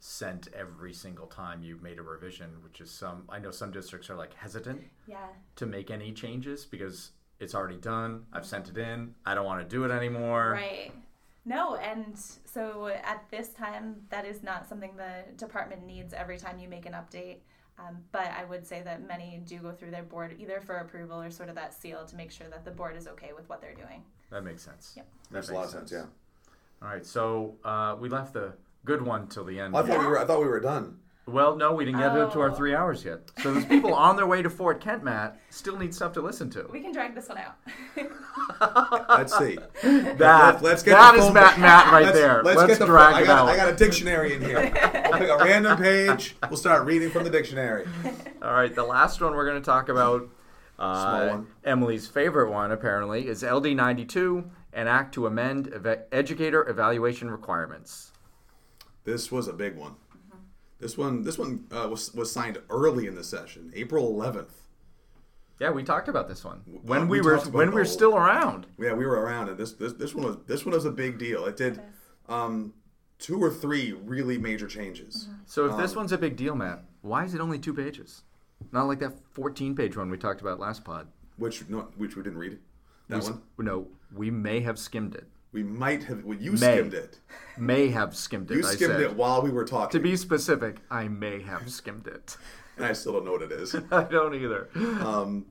sent 0.00 0.48
every 0.54 0.92
single 0.92 1.26
time 1.26 1.62
you 1.62 1.78
made 1.82 1.98
a 1.98 2.02
revision, 2.02 2.50
which 2.64 2.80
is 2.80 2.90
some 2.90 3.24
I 3.28 3.38
know 3.38 3.50
some 3.50 3.70
districts 3.70 4.10
are 4.10 4.16
like 4.16 4.34
hesitant 4.34 4.82
yeah. 5.06 5.28
to 5.56 5.66
make 5.66 5.90
any 5.90 6.12
changes 6.12 6.64
because 6.64 7.12
it's 7.38 7.54
already 7.54 7.76
done. 7.76 8.24
I've 8.32 8.46
sent 8.46 8.68
it 8.68 8.78
in. 8.78 9.14
I 9.24 9.34
don't 9.34 9.46
want 9.46 9.62
to 9.62 9.68
do 9.68 9.84
it 9.84 9.90
anymore. 9.90 10.52
Right. 10.52 10.92
No, 11.44 11.76
and 11.76 12.14
so 12.44 12.88
at 12.88 13.24
this 13.30 13.48
time, 13.50 13.96
that 14.10 14.26
is 14.26 14.42
not 14.42 14.68
something 14.68 14.92
the 14.96 15.24
department 15.36 15.86
needs 15.86 16.12
every 16.12 16.36
time 16.36 16.58
you 16.58 16.68
make 16.68 16.84
an 16.84 16.92
update. 16.92 17.38
Um, 17.78 17.98
but 18.12 18.30
I 18.38 18.44
would 18.44 18.66
say 18.66 18.82
that 18.82 19.06
many 19.06 19.40
do 19.46 19.58
go 19.58 19.72
through 19.72 19.90
their 19.90 20.02
board 20.02 20.36
either 20.38 20.60
for 20.60 20.76
approval 20.76 21.20
or 21.20 21.30
sort 21.30 21.48
of 21.48 21.54
that 21.54 21.72
seal 21.72 22.04
to 22.04 22.16
make 22.16 22.30
sure 22.30 22.46
that 22.50 22.64
the 22.64 22.70
board 22.70 22.94
is 22.94 23.08
okay 23.08 23.30
with 23.34 23.48
what 23.48 23.62
they're 23.62 23.74
doing. 23.74 24.04
That 24.30 24.44
makes 24.44 24.62
sense. 24.62 24.92
Yep. 24.96 25.06
That 25.30 25.34
Makes 25.34 25.48
a 25.48 25.54
lot 25.54 25.64
of 25.66 25.74
makes 25.74 25.90
sense. 25.90 25.92
Yeah. 25.92 26.06
All 26.86 26.88
right. 26.92 27.04
So 27.04 27.56
uh, 27.64 27.96
we 27.98 28.08
left 28.08 28.32
the 28.32 28.54
good 28.84 29.02
one 29.02 29.26
till 29.28 29.44
the 29.44 29.58
end. 29.60 29.76
I 29.76 29.82
thought 29.82 30.00
we 30.00 30.06
were. 30.06 30.18
I 30.18 30.24
thought 30.24 30.40
we 30.40 30.46
were 30.46 30.60
done. 30.60 30.98
Well, 31.26 31.54
no, 31.54 31.74
we 31.74 31.84
didn't 31.84 32.00
get 32.00 32.08
to 32.32 32.40
our 32.40 32.50
Oh. 32.50 32.54
three 32.54 32.74
hours 32.74 33.04
yet. 33.04 33.30
So 33.40 33.52
there's 33.52 33.64
people 33.66 33.94
on 33.94 34.16
their 34.16 34.26
way 34.26 34.42
to 34.42 34.50
Fort 34.50 34.80
Kent, 34.80 35.04
Matt, 35.04 35.38
still 35.50 35.76
need 35.76 35.94
stuff 35.94 36.12
to 36.14 36.20
listen 36.20 36.50
to. 36.50 36.66
We 36.72 36.80
can 36.80 36.92
drag 36.92 37.14
this 37.14 37.28
one 37.28 37.38
out. 37.38 37.54
Let's 39.08 39.36
see. 39.38 39.58
That, 40.16 40.62
let's 40.62 40.82
get 40.82 40.92
that 40.92 41.12
the 41.16 41.26
is 41.26 41.32
Matt 41.32 41.58
Matt 41.60 41.92
right 41.92 42.04
let's, 42.06 42.18
there. 42.18 42.42
Let's, 42.42 42.56
Let's, 42.58 42.68
get 42.72 42.78
the. 42.80 42.86
drag 42.86 43.14
I 43.14 43.24
got, 43.24 43.38
out. 43.38 43.48
I 43.48 43.56
got 43.56 43.68
a 43.68 43.76
dictionary 43.76 44.34
in 44.34 44.42
here. 44.42 44.58
I'll 44.58 45.18
pick 45.18 45.28
a 45.28 45.38
random 45.38 45.78
page. 45.78 46.34
We'll 46.48 46.56
start 46.56 46.84
reading 46.84 47.10
from 47.10 47.24
the 47.24 47.30
dictionary. 47.30 47.86
All 48.42 48.52
right, 48.52 48.74
the 48.74 48.82
last 48.84 49.20
one 49.20 49.34
we're 49.34 49.46
going 49.46 49.60
to 49.60 49.64
talk 49.64 49.88
about, 49.88 50.28
uh, 50.80 51.28
one. 51.28 51.46
Emily's 51.64 52.06
favorite 52.06 52.50
one 52.50 52.72
apparently, 52.72 53.26
is 53.28 53.42
LD 53.42 53.76
92, 53.76 54.50
an 54.72 54.86
act 54.88 55.14
to 55.14 55.26
amend 55.26 55.68
eva- 55.74 56.04
educator 56.12 56.68
evaluation 56.68 57.30
requirements. 57.30 58.12
This 59.04 59.30
was 59.30 59.48
a 59.48 59.52
big 59.52 59.76
one. 59.76 59.94
This 60.78 60.96
one. 60.96 61.22
This 61.22 61.38
one 61.38 61.66
uh, 61.70 61.88
was 61.90 62.12
was 62.14 62.32
signed 62.32 62.58
early 62.70 63.06
in 63.06 63.14
the 63.14 63.24
session, 63.24 63.70
April 63.74 64.12
11th. 64.14 64.48
Yeah, 65.58 65.70
we 65.72 65.82
talked 65.82 66.08
about 66.08 66.26
this 66.26 66.42
one 66.42 66.62
when 66.64 67.02
Uh, 67.02 67.04
we, 67.06 67.20
we 67.20 67.26
were 67.26 67.38
when 67.38 67.68
we 67.68 67.74
were 67.74 67.82
whole- 67.84 67.92
still 67.92 68.16
around. 68.16 68.66
Yeah, 68.78 68.94
we 68.94 69.04
were 69.04 69.20
around, 69.20 69.50
and 69.50 69.58
this 69.58 69.72
this 69.74 69.92
this 69.94 70.14
one 70.14 70.24
was 70.24 70.36
this 70.46 70.64
one 70.64 70.74
was 70.74 70.86
a 70.86 70.90
big 70.90 71.18
deal. 71.18 71.44
It 71.44 71.56
did 71.58 71.82
um, 72.30 72.72
two 73.18 73.38
or 73.42 73.50
three 73.50 73.92
really 73.92 74.38
major 74.38 74.66
changes. 74.66 75.28
So 75.44 75.66
if 75.66 75.72
Um, 75.72 75.80
this 75.80 75.94
one's 75.94 76.12
a 76.12 76.18
big 76.18 76.36
deal, 76.36 76.54
Matt, 76.54 76.84
why 77.02 77.24
is 77.24 77.34
it 77.34 77.40
only 77.42 77.58
two 77.58 77.74
pages? 77.74 78.22
Not 78.72 78.84
like 78.86 79.00
that 79.00 79.14
14 79.32 79.74
page 79.74 79.96
one 79.96 80.10
we 80.10 80.16
talked 80.18 80.40
about 80.40 80.60
last 80.60 80.84
pod. 80.84 81.08
which 81.36 81.68
no, 81.68 81.88
which 81.96 82.16
we 82.16 82.22
didn't 82.22 82.38
read. 82.38 82.58
That 83.08 83.22
We 83.24 83.30
one 83.30 83.42
No, 83.58 83.86
we 84.14 84.30
may 84.30 84.60
have 84.60 84.78
skimmed 84.78 85.14
it. 85.14 85.26
we 85.52 85.62
might 85.62 86.04
have. 86.04 86.24
Well, 86.24 86.38
you 86.38 86.52
May. 86.52 86.58
skimmed 86.58 86.94
it. 86.94 87.18
May 87.58 87.88
have 87.88 88.14
skimmed 88.16 88.50
it. 88.50 88.58
You 88.58 88.60
I 88.66 88.72
skimmed 88.74 88.92
said. 88.94 89.00
it 89.00 89.16
while 89.16 89.42
we 89.42 89.50
were 89.50 89.64
talking. 89.64 89.98
To 89.98 90.02
be 90.02 90.16
specific, 90.16 90.76
I 90.90 91.08
may 91.08 91.42
have 91.42 91.70
skimmed 91.70 92.06
it. 92.06 92.36
and 92.76 92.84
I 92.86 92.92
still 92.92 93.12
don't 93.14 93.24
know 93.24 93.32
what 93.32 93.42
it 93.42 93.52
is. 93.52 93.74
I 93.90 94.04
don't 94.04 94.34
either. 94.34 94.68
Um, 94.76 95.46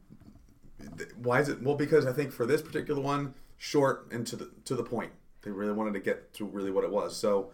th- 0.97 1.09
why 1.17 1.39
is 1.41 1.49
it? 1.49 1.61
Well, 1.61 1.75
because 1.75 2.05
I 2.05 2.13
think 2.13 2.31
for 2.31 2.45
this 2.45 2.61
particular 2.61 3.01
one, 3.01 3.33
short 3.57 4.07
and 4.11 4.25
to 4.27 4.35
the 4.35 4.51
to 4.65 4.75
the 4.75 4.83
point. 4.83 5.11
They 5.41 5.51
really 5.51 5.71
wanted 5.71 5.93
to 5.93 6.01
get 6.01 6.33
to 6.33 6.45
really 6.45 6.69
what 6.69 6.83
it 6.83 6.91
was. 6.91 7.15
So 7.15 7.51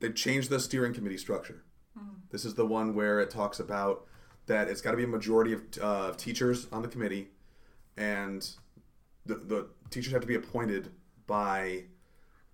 they 0.00 0.10
changed 0.10 0.48
the 0.48 0.58
steering 0.58 0.94
committee 0.94 1.18
structure. 1.18 1.62
This 2.30 2.44
is 2.46 2.54
the 2.54 2.64
one 2.66 2.94
where 2.94 3.20
it 3.20 3.28
talks 3.30 3.58
about 3.60 4.06
that 4.48 4.68
it's 4.68 4.80
got 4.80 4.90
to 4.90 4.96
be 4.96 5.04
a 5.04 5.08
majority 5.08 5.52
of 5.52 5.62
uh, 5.80 6.12
teachers 6.16 6.66
on 6.72 6.82
the 6.82 6.88
committee, 6.88 7.28
and 7.96 8.48
the 9.26 9.36
the 9.36 9.68
teachers 9.90 10.12
have 10.12 10.20
to 10.22 10.26
be 10.26 10.34
appointed 10.34 10.90
by 11.26 11.84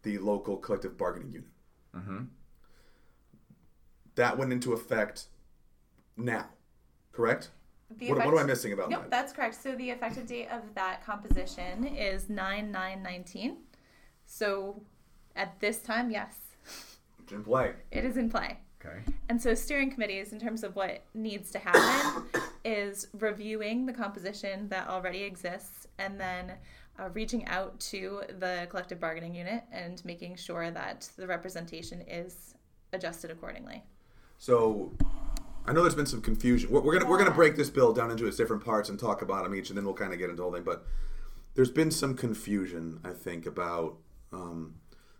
the 0.02 0.18
local 0.18 0.56
collective 0.58 0.98
bargaining 0.98 1.32
unit. 1.32 1.48
That 4.16 4.38
went 4.38 4.52
into 4.52 4.72
effect 4.72 5.26
now, 6.16 6.46
correct? 7.12 7.50
The 7.98 8.08
What, 8.10 8.18
what 8.18 8.28
am 8.28 8.38
I 8.38 8.42
missing 8.44 8.72
about 8.72 8.90
Nope, 8.90 9.02
that? 9.02 9.10
that's 9.10 9.32
correct. 9.32 9.54
So 9.60 9.74
the 9.74 9.90
effective 9.90 10.26
date 10.26 10.48
of 10.50 10.62
that 10.74 11.04
composition 11.04 11.84
is 11.86 12.28
9 12.28 12.70
9 12.70 13.02
19. 13.02 13.56
So 14.26 14.82
at 15.36 15.58
this 15.60 15.78
time, 15.78 16.10
yes, 16.10 16.36
It's 17.22 17.32
in 17.32 17.42
play. 17.44 17.74
it 17.90 18.04
is 18.04 18.16
in 18.16 18.30
play. 18.30 18.58
Okay. 18.84 18.98
And 19.28 19.40
so 19.40 19.54
steering 19.54 19.90
committees, 19.90 20.32
in 20.32 20.40
terms 20.40 20.62
of 20.62 20.76
what 20.76 21.02
needs 21.14 21.50
to 21.52 21.58
happen, 21.58 22.24
is 22.64 23.08
reviewing 23.18 23.86
the 23.86 23.92
composition 23.92 24.68
that 24.68 24.88
already 24.88 25.22
exists 25.22 25.86
and 25.98 26.20
then 26.20 26.52
uh, 26.98 27.08
reaching 27.10 27.46
out 27.46 27.78
to 27.80 28.22
the 28.38 28.66
collective 28.70 29.00
bargaining 29.00 29.34
unit 29.34 29.64
and 29.72 30.04
making 30.04 30.36
sure 30.36 30.70
that 30.70 31.08
the 31.16 31.26
representation 31.26 32.02
is 32.02 32.54
adjusted 32.92 33.30
accordingly. 33.30 33.82
So 34.38 34.92
I 35.66 35.72
know 35.72 35.82
there's 35.82 35.94
been 35.94 36.06
some 36.06 36.20
confusion. 36.20 36.70
We're, 36.70 36.80
we're 36.80 36.98
gonna 36.98 37.10
we're 37.10 37.18
gonna 37.18 37.30
break 37.30 37.56
this 37.56 37.70
bill 37.70 37.92
down 37.92 38.10
into 38.10 38.26
its 38.26 38.36
different 38.36 38.64
parts 38.64 38.88
and 38.88 38.98
talk 38.98 39.22
about 39.22 39.44
them 39.44 39.54
each, 39.54 39.70
and 39.70 39.78
then 39.78 39.84
we'll 39.84 39.94
kind 39.94 40.12
of 40.12 40.18
get 40.18 40.26
into 40.30 40.36
the 40.36 40.42
whole 40.42 40.52
thing. 40.52 40.62
But 40.62 40.84
there's 41.54 41.70
been 41.70 41.90
some 41.90 42.14
confusion, 42.14 43.00
I 43.04 43.10
think, 43.10 43.46
about 43.46 43.96
um, 44.32 44.74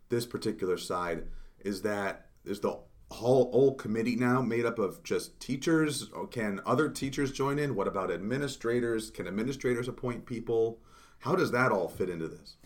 this 0.09 0.27
particular 0.27 0.77
side 0.77 1.25
is 1.61 1.83
that 1.83 2.27
is 2.45 2.61
the 2.61 2.79
whole 3.11 3.51
whole 3.53 3.75
committee 3.75 4.17
now 4.17 4.43
made 4.43 4.65
up 4.65 4.79
of 4.79 5.03
just 5.03 5.39
teachers? 5.41 6.11
Can 6.31 6.61
other 6.67 6.89
teachers 6.89 7.33
join 7.33 7.59
in? 7.59 7.75
What 7.75 7.89
about 7.89 8.11
administrators? 8.11 9.11
Can 9.11 9.27
administrators 9.27 9.89
appoint 9.89 10.27
people? 10.27 10.81
How 11.19 11.35
does 11.35 11.51
that 11.53 11.73
all 11.73 11.89
fit 11.89 12.11
into 12.11 12.29
this? 12.29 12.57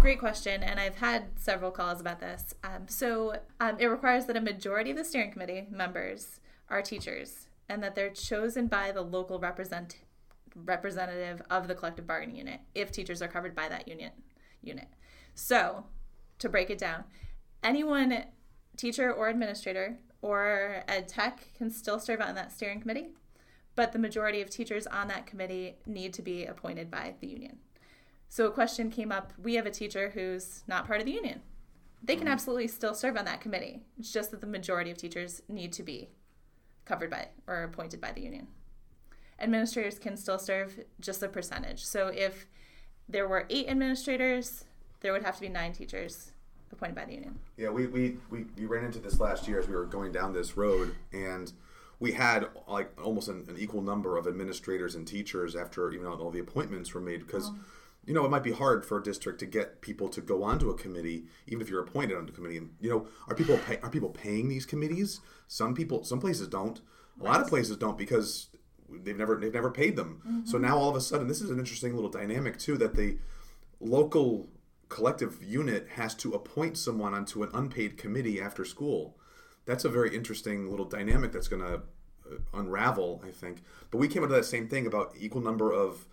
Great 0.00 0.18
question, 0.18 0.64
and 0.64 0.80
I've 0.80 0.96
had 0.96 1.38
several 1.38 1.70
calls 1.70 2.00
about 2.00 2.18
this. 2.18 2.54
Um, 2.64 2.88
so 2.88 3.36
um, 3.60 3.76
it 3.78 3.86
requires 3.86 4.26
that 4.26 4.36
a 4.36 4.40
majority 4.40 4.90
of 4.90 4.96
the 4.96 5.04
steering 5.04 5.30
committee 5.30 5.68
members 5.70 6.40
are 6.68 6.82
teachers, 6.82 7.46
and 7.68 7.82
that 7.82 7.94
they're 7.94 8.10
chosen 8.10 8.66
by 8.66 8.90
the 8.90 9.02
local 9.02 9.38
represent 9.38 9.98
representative 10.54 11.40
of 11.50 11.68
the 11.68 11.74
collective 11.74 12.06
bargaining 12.06 12.36
unit 12.36 12.60
if 12.74 12.90
teachers 12.90 13.22
are 13.22 13.28
covered 13.28 13.54
by 13.54 13.68
that 13.68 13.88
union 13.88 14.10
unit. 14.60 14.88
So 15.34 15.84
to 16.40 16.48
break 16.48 16.68
it 16.68 16.78
down, 16.78 17.04
anyone, 17.62 18.24
teacher 18.76 19.12
or 19.12 19.28
administrator 19.28 19.98
or 20.20 20.84
ed 20.88 21.08
tech, 21.08 21.48
can 21.56 21.70
still 21.70 21.98
serve 21.98 22.20
on 22.20 22.34
that 22.34 22.52
steering 22.52 22.80
committee, 22.80 23.08
but 23.74 23.92
the 23.92 23.98
majority 23.98 24.40
of 24.40 24.50
teachers 24.50 24.86
on 24.86 25.08
that 25.08 25.26
committee 25.26 25.76
need 25.86 26.12
to 26.14 26.22
be 26.22 26.44
appointed 26.44 26.90
by 26.90 27.14
the 27.20 27.26
union. 27.26 27.58
So 28.28 28.46
a 28.46 28.50
question 28.50 28.90
came 28.90 29.12
up. 29.12 29.32
We 29.36 29.54
have 29.56 29.66
a 29.66 29.70
teacher 29.70 30.10
who's 30.10 30.62
not 30.66 30.86
part 30.86 31.00
of 31.00 31.06
the 31.06 31.12
union. 31.12 31.42
They 32.02 32.16
can 32.16 32.26
mm. 32.26 32.32
absolutely 32.32 32.68
still 32.68 32.94
serve 32.94 33.16
on 33.16 33.24
that 33.26 33.40
committee. 33.40 33.82
It's 33.98 34.12
just 34.12 34.30
that 34.30 34.40
the 34.40 34.46
majority 34.46 34.90
of 34.90 34.96
teachers 34.96 35.42
need 35.48 35.72
to 35.74 35.82
be 35.82 36.08
covered 36.84 37.10
by 37.10 37.28
or 37.46 37.62
appointed 37.62 38.00
by 38.00 38.12
the 38.12 38.22
union. 38.22 38.48
Administrators 39.38 39.98
can 39.98 40.16
still 40.16 40.38
serve 40.38 40.80
just 41.00 41.22
a 41.22 41.28
percentage. 41.28 41.84
So 41.84 42.08
if 42.08 42.46
there 43.08 43.28
were 43.28 43.46
eight 43.50 43.68
administrators, 43.68 44.64
there 45.00 45.12
would 45.12 45.24
have 45.24 45.34
to 45.36 45.40
be 45.40 45.48
nine 45.48 45.72
teachers 45.72 46.32
appointed 46.72 46.94
by 46.94 47.04
the 47.04 47.12
union. 47.12 47.38
Yeah, 47.56 47.70
we, 47.70 47.86
we, 47.86 48.16
we, 48.30 48.46
we 48.56 48.66
ran 48.66 48.84
into 48.84 48.98
this 48.98 49.20
last 49.20 49.46
year 49.46 49.58
as 49.58 49.68
we 49.68 49.74
were 49.74 49.84
going 49.86 50.12
down 50.12 50.32
this 50.32 50.56
road, 50.56 50.94
and 51.12 51.52
we 52.00 52.12
had 52.12 52.48
like 52.66 52.90
almost 53.00 53.28
an, 53.28 53.44
an 53.48 53.56
equal 53.58 53.82
number 53.82 54.16
of 54.16 54.26
administrators 54.26 54.94
and 54.94 55.06
teachers 55.06 55.54
after 55.54 55.90
even 55.92 56.06
all 56.06 56.30
the 56.30 56.40
appointments 56.40 56.94
were 56.94 57.00
made 57.00 57.20
because. 57.26 57.50
You 58.04 58.14
know, 58.14 58.24
it 58.24 58.30
might 58.30 58.42
be 58.42 58.50
hard 58.50 58.84
for 58.84 58.98
a 58.98 59.02
district 59.02 59.38
to 59.38 59.46
get 59.46 59.80
people 59.80 60.08
to 60.08 60.20
go 60.20 60.42
onto 60.42 60.70
a 60.70 60.74
committee, 60.74 61.26
even 61.46 61.62
if 61.62 61.70
you're 61.70 61.80
appointed 61.80 62.16
onto 62.16 62.32
a 62.32 62.34
committee. 62.34 62.56
And 62.56 62.70
you 62.80 62.90
know, 62.90 63.06
are 63.28 63.36
people 63.36 63.56
pay, 63.58 63.78
are 63.78 63.90
people 63.90 64.10
paying 64.10 64.48
these 64.48 64.66
committees? 64.66 65.20
Some 65.46 65.72
people, 65.72 66.02
some 66.02 66.18
places 66.18 66.48
don't. 66.48 66.80
A 67.20 67.22
lot 67.22 67.40
of 67.40 67.46
places 67.46 67.76
don't 67.76 67.96
because 67.96 68.48
they've 68.90 69.16
never 69.16 69.36
they've 69.36 69.54
never 69.54 69.70
paid 69.70 69.96
them. 69.96 70.20
Mm-hmm. 70.26 70.46
So 70.46 70.58
now 70.58 70.76
all 70.78 70.90
of 70.90 70.96
a 70.96 71.00
sudden, 71.00 71.28
this 71.28 71.40
is 71.40 71.50
an 71.50 71.58
interesting 71.58 71.94
little 71.94 72.10
dynamic 72.10 72.58
too 72.58 72.76
that 72.78 72.94
the 72.94 73.18
local 73.80 74.48
collective 74.92 75.42
unit 75.42 75.88
has 75.94 76.14
to 76.14 76.34
appoint 76.34 76.76
someone 76.76 77.14
onto 77.14 77.42
an 77.42 77.48
unpaid 77.54 77.96
committee 77.96 78.40
after 78.42 78.62
school. 78.62 79.16
That's 79.64 79.86
a 79.86 79.88
very 79.88 80.14
interesting 80.14 80.70
little 80.70 80.84
dynamic 80.84 81.32
that's 81.32 81.48
going 81.48 81.62
to 81.62 81.74
uh, 81.74 82.36
unravel, 82.52 83.22
I 83.26 83.30
think. 83.30 83.62
But 83.90 83.98
we 83.98 84.08
came 84.08 84.22
up 84.22 84.28
to 84.28 84.34
that 84.34 84.44
same 84.44 84.68
thing 84.68 84.86
about 84.86 85.14
equal 85.18 85.40
number 85.40 85.72
of 85.72 86.04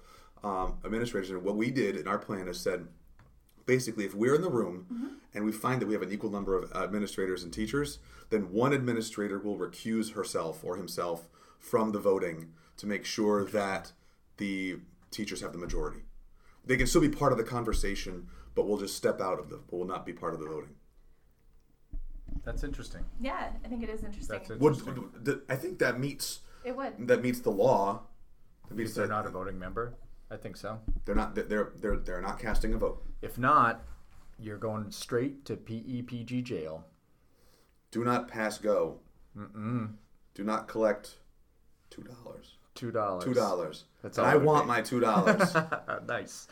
um, 0.46 0.78
administrators, 0.86 1.30
and 1.30 1.44
what 1.44 1.58
we 1.58 1.72
did 1.72 1.98
in 1.98 2.08
our 2.08 2.18
plan 2.18 2.48
is 2.48 2.58
said, 2.58 2.88
basically, 3.66 4.06
if 4.06 4.16
we're 4.16 4.36
in 4.36 4.42
the 4.42 4.50
room 4.50 4.86
mm-hmm. 4.92 5.08
and 5.34 5.44
we 5.44 5.52
find 5.52 5.82
that 5.82 5.88
we 5.88 5.94
have 5.94 6.02
an 6.02 6.14
equal 6.14 6.32
number 6.32 6.56
of 6.58 6.72
uh, 6.74 6.82
administrators 6.82 7.44
and 7.44 7.52
teachers, 7.52 8.00
then 8.30 8.54
one 8.54 8.72
administrator 8.72 9.40
will 9.40 9.58
recuse 9.58 10.14
herself 10.14 10.64
or 10.64 10.78
himself 10.78 11.28
from 11.60 11.92
the 11.92 12.00
voting 12.00 12.54
to 12.78 12.88
make 12.88 13.04
sure 13.04 13.44
that 13.44 13.92
the 14.38 14.78
teachers 15.12 15.42
have 15.42 15.52
the 15.52 15.58
majority. 15.58 16.04
They 16.66 16.78
can 16.78 16.88
still 16.88 17.02
be 17.02 17.10
part 17.10 17.32
of 17.32 17.38
the 17.38 17.44
conversation, 17.44 18.28
but 18.56 18.68
we'll 18.68 18.78
just 18.78 18.96
step 18.96 19.22
out 19.22 19.40
of 19.40 19.50
the, 19.50 19.58
but 19.58 19.78
will 19.78 19.86
not 19.88 20.06
be 20.06 20.14
part 20.14 20.34
of 20.34 20.40
the 20.40 20.46
voting. 20.46 20.76
That's 22.44 22.64
interesting. 22.64 23.04
Yeah, 23.20 23.50
I 23.64 23.68
think 23.68 23.84
it 23.84 23.90
is 23.90 24.04
interesting. 24.04 24.38
That's 24.38 24.50
Would, 24.50 24.78
interesting. 24.78 25.10
th- 25.26 25.38
I 25.50 25.56
think 25.56 25.80
that 25.80 26.00
meets 26.00 26.40
it 26.64 26.76
would. 26.76 27.08
that 27.08 27.22
meets 27.22 27.40
the 27.40 27.50
law. 27.52 28.04
That 28.68 28.76
meets 28.78 28.92
If 28.92 28.96
they're 28.98 29.08
the- 29.08 29.14
not 29.14 29.26
a 29.26 29.30
voting 29.30 29.58
member, 29.60 29.96
I 30.32 30.38
think 30.38 30.56
so. 30.58 30.80
They're 31.06 31.16
not. 31.16 31.36
They're 31.36 31.72
they're 31.76 31.98
they're 31.98 32.22
not 32.22 32.40
casting 32.40 32.74
a 32.74 32.78
vote. 32.78 33.04
If 33.22 33.38
not, 33.38 33.84
you're 34.40 34.58
going 34.58 34.92
straight 34.92 35.44
to 35.46 35.58
PEPG 35.58 36.44
jail. 36.44 36.86
Do 37.92 38.04
not 38.04 38.28
pass 38.28 38.58
go. 38.58 39.00
Mm-mm. 39.36 39.94
Do 40.36 40.44
not 40.44 40.68
collect 40.68 41.18
two 41.90 42.04
dollars. 42.04 42.58
Two 42.76 42.92
dollars. 42.92 43.24
Two 43.26 43.34
dollars. 43.34 43.86
That's 44.02 44.18
And 44.18 44.28
all 44.28 44.34
I 44.34 44.38
want 44.38 44.64
be. 44.66 44.68
my 44.70 44.82
two 44.82 45.00
dollars. 45.00 45.56
nice. 46.08 46.48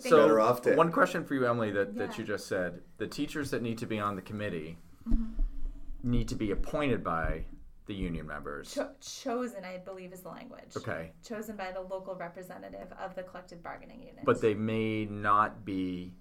So, 0.00 0.16
Better 0.18 0.40
off 0.40 0.62
dead. 0.62 0.76
one 0.76 0.92
question 0.92 1.24
for 1.24 1.34
you, 1.34 1.46
Emily, 1.46 1.70
that, 1.72 1.92
Yeah. 1.94 2.06
that 2.06 2.18
you 2.18 2.24
just 2.24 2.46
said: 2.46 2.82
the 2.98 3.06
teachers 3.06 3.50
that 3.50 3.62
need 3.62 3.78
to 3.78 3.86
be 3.86 3.98
on 3.98 4.16
the 4.16 4.22
committee 4.22 4.78
Mm-hmm. 5.08 6.10
need 6.10 6.28
to 6.28 6.34
be 6.34 6.50
appointed 6.50 7.02
by 7.02 7.44
the 7.86 7.94
union 7.94 8.26
members. 8.26 8.74
Cho- 8.74 8.90
chosen, 9.00 9.64
I 9.64 9.78
believe, 9.78 10.12
is 10.12 10.20
the 10.20 10.28
language. 10.28 10.76
Okay, 10.76 11.12
Chosen 11.26 11.56
by 11.56 11.72
the 11.72 11.80
local 11.80 12.14
representative 12.14 12.92
of 13.02 13.14
the 13.14 13.22
collective 13.22 13.62
bargaining 13.62 14.00
unit. 14.02 14.24
but 14.26 14.40
they 14.42 14.52
may 14.54 15.06
not 15.06 15.64
be 15.64 16.12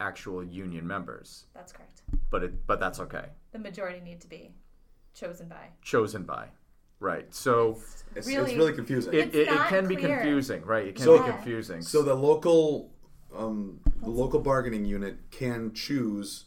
actual 0.00 0.42
union 0.42 0.84
members. 0.84 1.44
That's 1.54 1.72
correct. 1.72 2.02
But 2.30 2.42
it, 2.42 2.66
but 2.66 2.80
that's 2.80 2.98
okay. 2.98 3.26
The 3.52 3.60
majority 3.60 4.00
need 4.00 4.20
to 4.22 4.28
be 4.28 4.50
chosen 5.14 5.46
by. 5.48 5.68
Chosen 5.82 6.24
by, 6.24 6.48
right? 7.02 7.34
So 7.34 7.78
It's 8.14 8.26
Really- 8.26 8.50
it's 8.52 8.58
really 8.58 8.72
confusing. 8.74 9.14
it, 9.14 9.18
It's 9.28 9.34
it, 9.36 9.48
it 9.48 9.54
not 9.54 9.68
can 9.68 9.88
be 9.88 9.96
confusing, 9.96 10.62
right? 10.66 10.86
It 10.86 10.96
can 10.96 11.04
So- 11.04 11.18
be 11.22 11.30
confusing. 11.30 11.80
so 11.82 12.02
the 12.02 12.14
local 12.14 12.90
um, 13.34 13.80
the 14.02 14.10
local 14.10 14.40
bargaining 14.40 14.84
unit 14.84 15.16
can 15.30 15.72
choose 15.72 16.44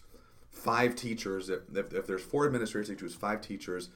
five 0.51 0.95
teachers. 0.95 1.49
If, 1.49 1.61
if, 1.75 1.91
if 1.93 2.05
there's 2.05 2.21
four 2.21 2.45
administrators, 2.45 2.89
they 2.89 2.95
choose 2.95 3.15
five 3.15 3.41
teachers, 3.41 3.89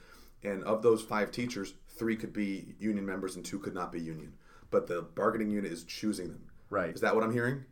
and 0.43 0.63
of 0.63 0.81
those 0.81 1.03
five 1.03 1.29
teachers, 1.31 1.75
three 1.87 2.15
could 2.15 2.33
be 2.33 2.73
union 2.79 3.05
members 3.05 3.35
and 3.35 3.45
two 3.45 3.59
could 3.59 3.75
not 3.75 3.91
be 3.91 4.01
union. 4.01 4.33
But 4.71 4.87
the 4.87 5.03
bargaining 5.03 5.51
unit 5.51 5.71
is 5.71 5.83
choosing 5.83 6.29
them. 6.29 6.41
right. 6.71 6.89
Is 6.95 7.01
that 7.01 7.13
what 7.13 7.23
I'm 7.23 7.31
hearing? 7.31 7.63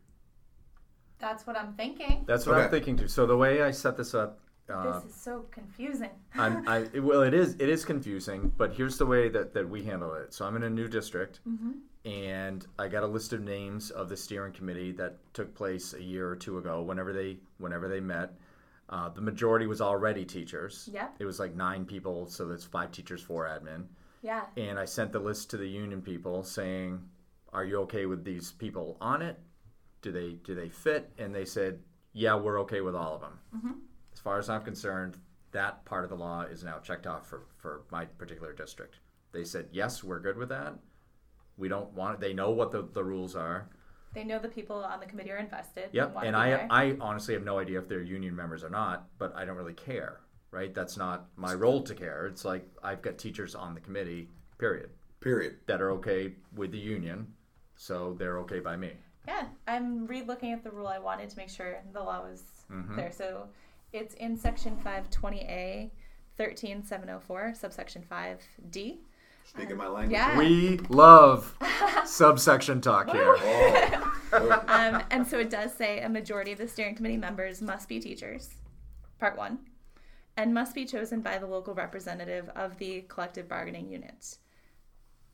That's 1.18 1.48
what 1.48 1.58
I'm 1.58 1.74
thinking. 1.74 2.24
That's 2.28 2.46
what 2.46 2.58
I'm 2.58 2.70
thinking 2.70 2.96
too. 2.98 3.08
So 3.08 3.26
the 3.26 3.36
way 3.38 3.64
I 3.64 3.72
set 3.72 3.98
this 3.98 4.14
up, 4.14 4.40
uh, 4.74 5.00
this 5.00 5.14
is 5.14 5.16
so 5.20 5.46
confusing. 5.52 6.10
I'm, 6.36 6.68
I, 6.68 6.88
well, 7.00 7.22
it 7.22 7.34
is 7.34 7.56
it 7.60 7.70
is 7.70 7.86
confusing, 7.86 8.52
but 8.58 8.74
here's 8.74 8.98
the 8.98 9.06
way 9.06 9.30
that, 9.30 9.54
that 9.54 9.68
we 9.70 9.84
handle 9.84 10.14
it. 10.14 10.34
So 10.34 10.46
I'm 10.46 10.56
in 10.56 10.64
a 10.64 10.70
new 10.70 10.88
district, 10.88 11.40
and 12.06 12.66
I 12.80 12.88
got 12.88 13.04
a 13.04 13.08
list 13.08 13.34
of 13.34 13.42
names 13.42 13.92
of 13.92 14.10
the 14.10 14.18
steering 14.18 14.54
committee 14.54 14.92
that 14.94 15.18
took 15.34 15.54
place 15.56 15.94
a 15.94 16.02
year 16.02 16.28
or 16.30 16.36
two 16.36 16.58
ago. 16.58 16.82
Whenever 16.82 17.14
they 17.14 17.38
whenever 17.58 17.88
they 17.88 18.00
met, 18.00 18.34
uh, 18.90 19.10
the 19.10 19.22
majority 19.22 19.68
was 19.68 19.82
already 19.82 20.26
teachers. 20.26 20.90
Yep. 20.94 21.16
It 21.20 21.26
was 21.26 21.40
like 21.40 21.56
nine 21.56 21.86
people, 21.86 22.28
so 22.28 22.46
that's 22.48 22.64
five 22.66 22.92
teachers, 22.92 23.22
four 23.22 23.46
admin. 23.46 23.86
yeah. 24.22 24.44
And 24.56 24.78
I 24.80 24.86
sent 24.86 25.12
the 25.12 25.20
list 25.20 25.50
to 25.52 25.58
the 25.58 25.68
union 25.68 26.02
people 26.02 26.44
saying, 26.44 27.02
"Are 27.54 27.66
you 27.66 27.78
okay 27.82 28.06
with 28.06 28.24
these 28.24 28.52
people 28.52 28.98
on 29.02 29.22
it? 29.22 29.38
Do 30.02 30.12
they 30.12 30.34
do 30.44 30.56
they 30.56 30.70
fit?" 30.70 31.12
And 31.18 31.34
they 31.34 31.46
said, 31.46 31.80
"Yeah, 32.14 32.36
we're 32.36 32.60
okay 32.62 32.82
with 32.82 32.96
all 32.96 33.16
of 33.16 33.22
them." 33.22 33.40
As 34.18 34.22
far 34.22 34.40
as 34.40 34.50
I'm 34.50 34.64
concerned, 34.64 35.16
that 35.52 35.86
part 35.86 36.04
of 36.04 36.10
the 36.10 36.16
law 36.16 36.42
is 36.42 36.64
now 36.64 36.80
checked 36.80 37.06
off 37.06 37.28
for 37.28 37.44
for 37.56 37.84
my 37.92 38.06
particular 38.06 38.52
district. 38.52 38.96
They 39.32 39.44
said, 39.44 39.68
"Yes, 39.72 40.04
we're 40.04 40.20
good 40.20 40.38
with 40.38 40.50
that. 40.50 40.74
We 41.56 41.68
don't 41.68 41.94
want." 41.94 42.16
it. 42.16 42.22
They 42.22 42.34
know 42.34 42.50
what 42.50 42.72
the, 42.72 42.82
the 42.82 43.04
rules 43.04 43.36
are. 43.36 43.70
They 44.16 44.24
know 44.24 44.40
the 44.40 44.48
people 44.50 44.78
on 44.78 45.00
the 45.00 45.06
committee 45.06 45.32
are 45.32 45.38
invested. 45.38 45.90
Yep. 45.92 46.16
wanna 46.16 46.28
And 46.28 46.36
I 46.36 46.50
there. 46.50 46.68
I 46.72 46.98
honestly 47.00 47.36
have 47.36 47.44
no 47.44 47.60
idea 47.60 47.78
if 47.78 47.88
they're 47.88 48.02
union 48.02 48.36
members 48.36 48.64
or 48.64 48.72
not, 48.72 49.08
but 49.20 49.36
I 49.36 49.46
don't 49.46 49.56
really 49.56 49.76
care. 49.76 50.22
Right? 50.50 50.74
That's 50.74 50.98
not 50.98 51.28
my 51.36 51.54
role 51.54 51.84
to 51.84 51.94
care. 51.94 52.26
It's 52.26 52.44
like 52.44 52.68
I've 52.84 53.04
got 53.04 53.20
teachers 53.20 53.54
on 53.54 53.76
the 53.76 53.82
committee. 53.82 54.30
Period. 54.58 54.90
Period. 55.20 55.58
that 55.68 55.80
are 55.80 55.92
okay 55.92 56.34
with 56.56 56.72
the 56.72 56.80
union, 56.80 57.28
so 57.76 58.16
they're 58.18 58.40
okay 58.40 58.60
by 58.62 58.78
me. 58.78 58.94
Yeah, 59.28 59.46
I'm 59.68 60.08
re-looking 60.08 60.54
at 60.54 60.64
the 60.64 60.72
rule. 60.72 60.88
I 60.88 60.98
wanted 61.00 61.30
to 61.30 61.38
make 61.38 61.50
sure 61.50 61.78
the 61.94 62.00
law 62.02 62.22
was 62.24 62.42
Mm-hmm. 62.72 62.96
clear. 62.96 63.12
So 63.12 63.48
it's 63.94 64.14
in 64.16 64.38
section 64.38 64.78
520A, 64.84 65.92
13704, 66.38 67.54
subsection 67.56 68.04
5D. 68.10 68.98
Speaking 69.46 69.78
my 69.78 69.88
language. 69.88 70.12
Yeah. 70.12 70.38
We 70.38 70.78
love 70.90 71.56
subsection 72.06 72.82
talk 72.82 73.10
here. 73.10 73.36
Oh. 73.40 74.64
Um, 74.68 75.04
and 75.10 75.26
so 75.26 75.40
it 75.40 75.50
does 75.50 75.74
say 75.74 76.02
a 76.02 76.10
majority 76.10 76.52
of 76.52 76.58
the 76.58 76.68
steering 76.68 76.96
committee 76.96 77.18
members 77.18 77.62
must 77.62 77.88
be 77.88 78.00
teachers, 78.00 78.50
part 79.20 79.38
one, 79.38 79.60
and 80.36 80.54
must 80.54 80.76
be 80.76 80.86
chosen 80.86 81.22
by 81.22 81.38
the 81.38 81.48
local 81.48 81.74
representative 81.74 82.50
of 82.56 82.78
the 82.78 83.06
collective 83.08 83.48
bargaining 83.48 83.90
unit 83.90 84.38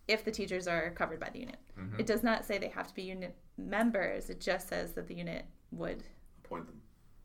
if 0.08 0.24
the 0.24 0.32
teachers 0.32 0.68
are 0.68 0.92
covered 0.92 1.20
by 1.20 1.30
the 1.30 1.40
unit. 1.40 1.58
Mm-hmm. 1.80 2.00
It 2.00 2.06
does 2.06 2.22
not 2.24 2.46
say 2.46 2.58
they 2.58 2.68
have 2.68 2.88
to 2.88 2.94
be 2.94 3.04
unit 3.04 3.36
members, 3.58 4.30
it 4.30 4.40
just 4.40 4.70
says 4.70 4.92
that 4.94 5.08
the 5.08 5.16
unit 5.16 5.46
would 5.72 6.04
Appoint 6.46 6.68
them. 6.68 6.82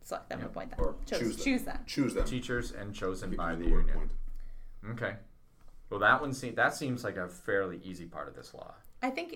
Select 0.08 0.28
them, 0.30 0.42
appoint 0.42 0.70
them, 0.70 0.80
Or 0.80 0.94
Chose- 1.06 1.18
choose 1.20 1.36
them. 1.36 1.44
choose 1.44 1.64
them. 1.64 1.78
Choose 1.86 2.14
them. 2.14 2.24
Teachers 2.26 2.72
and 2.72 2.94
chosen 2.94 3.30
Use 3.30 3.36
by 3.36 3.54
the 3.54 3.64
the 3.64 3.68
union. 3.70 3.90
appoint. 3.90 4.10
Okay. 4.90 5.16
Well, 5.90 6.00
that 6.00 6.20
one 6.20 6.32
seems 6.32 6.56
that 6.56 6.74
seems 6.74 7.04
like 7.04 7.16
a 7.16 7.28
fairly 7.28 7.80
easy 7.84 8.06
part 8.06 8.28
of 8.28 8.34
this 8.34 8.52
law. 8.54 8.74
I 9.02 9.10
think 9.10 9.32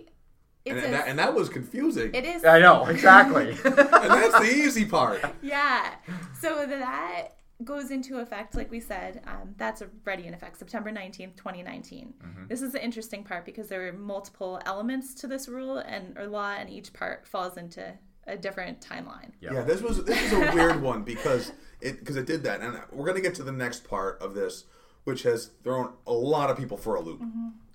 And, 0.65 0.77
It's 0.79 0.87
and 0.87 0.95
a- 0.95 0.99
that, 0.99 1.09
and 1.09 1.19
that 1.19 1.35
was 1.35 1.49
confusing. 1.49 2.15
It 2.15 2.25
is 2.25 2.45
I 2.45 2.59
know 2.61 2.87
exactly. 2.87 3.51
and 3.65 3.75
that's 3.77 4.39
the 4.39 4.45
easy 4.55 4.85
part. 4.85 5.21
yeah. 5.43 5.95
So 6.41 6.67
that 6.67 7.29
goes 7.65 7.91
into 7.91 8.19
effect, 8.19 8.55
like 8.57 8.71
we 8.71 8.81
said, 8.81 9.23
um, 9.27 9.55
that's 9.57 9.83
already 9.83 10.27
in 10.27 10.35
effect, 10.35 10.59
September 10.59 10.91
19th, 10.91 11.37
2019. 11.37 12.15
This 12.49 12.61
is 12.63 12.73
the 12.73 12.85
interesting 12.85 13.23
part 13.25 13.45
because 13.45 13.69
there 13.69 13.87
are 13.89 13.93
multiple 13.93 14.61
elements 14.67 15.15
to 15.17 15.27
this 15.29 15.49
rule 15.49 15.79
and 15.79 16.19
or 16.19 16.27
law, 16.27 16.53
and 16.59 16.69
each 16.71 16.93
part 16.93 17.27
falls 17.27 17.57
into 17.57 17.95
a 18.27 18.37
different 18.37 18.81
timeline. 18.81 19.33
Yep. 19.41 19.53
Yeah, 19.53 19.63
this 19.63 19.81
was 19.81 20.05
this 20.05 20.33
was 20.33 20.33
a 20.33 20.53
weird 20.55 20.81
one 20.83 21.03
because 21.03 21.53
it 21.81 21.99
because 21.99 22.17
it 22.17 22.27
did 22.27 22.43
that, 22.45 22.61
and 22.61 22.79
we're 22.91 23.07
gonna 23.07 23.21
get 23.21 23.35
to 23.37 23.43
the 23.43 23.53
next 23.53 23.89
part 23.89 24.21
of 24.21 24.35
this, 24.35 24.65
which 25.05 25.23
has 25.25 25.51
thrown 25.65 25.93
a 26.07 26.13
lot 26.13 26.51
of 26.51 26.57
people 26.57 26.77
for 26.77 26.95
a 26.95 27.01
loop, 27.01 27.23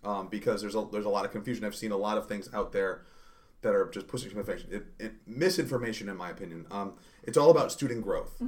um, 0.04 0.28
because 0.30 0.62
there's 0.62 0.76
a 0.76 0.88
there's 0.92 1.06
a 1.06 1.10
lot 1.10 1.26
of 1.26 1.32
confusion. 1.32 1.66
I've 1.66 1.76
seen 1.76 1.92
a 1.92 1.98
lot 1.98 2.18
of 2.18 2.28
things 2.28 2.50
out 2.54 2.72
there 2.72 3.04
that 3.62 3.74
are 3.74 3.90
just 3.90 4.08
pushing 4.08 4.30
information, 4.30 4.70
it, 4.72 4.86
it, 5.00 5.14
misinformation, 5.26 6.10
in 6.10 6.16
my 6.16 6.30
opinion. 6.30 6.66
Um, 6.70 6.94
it's 7.24 7.38
all 7.38 7.50
about 7.50 7.72
student 7.72 8.04
growth. 8.04 8.40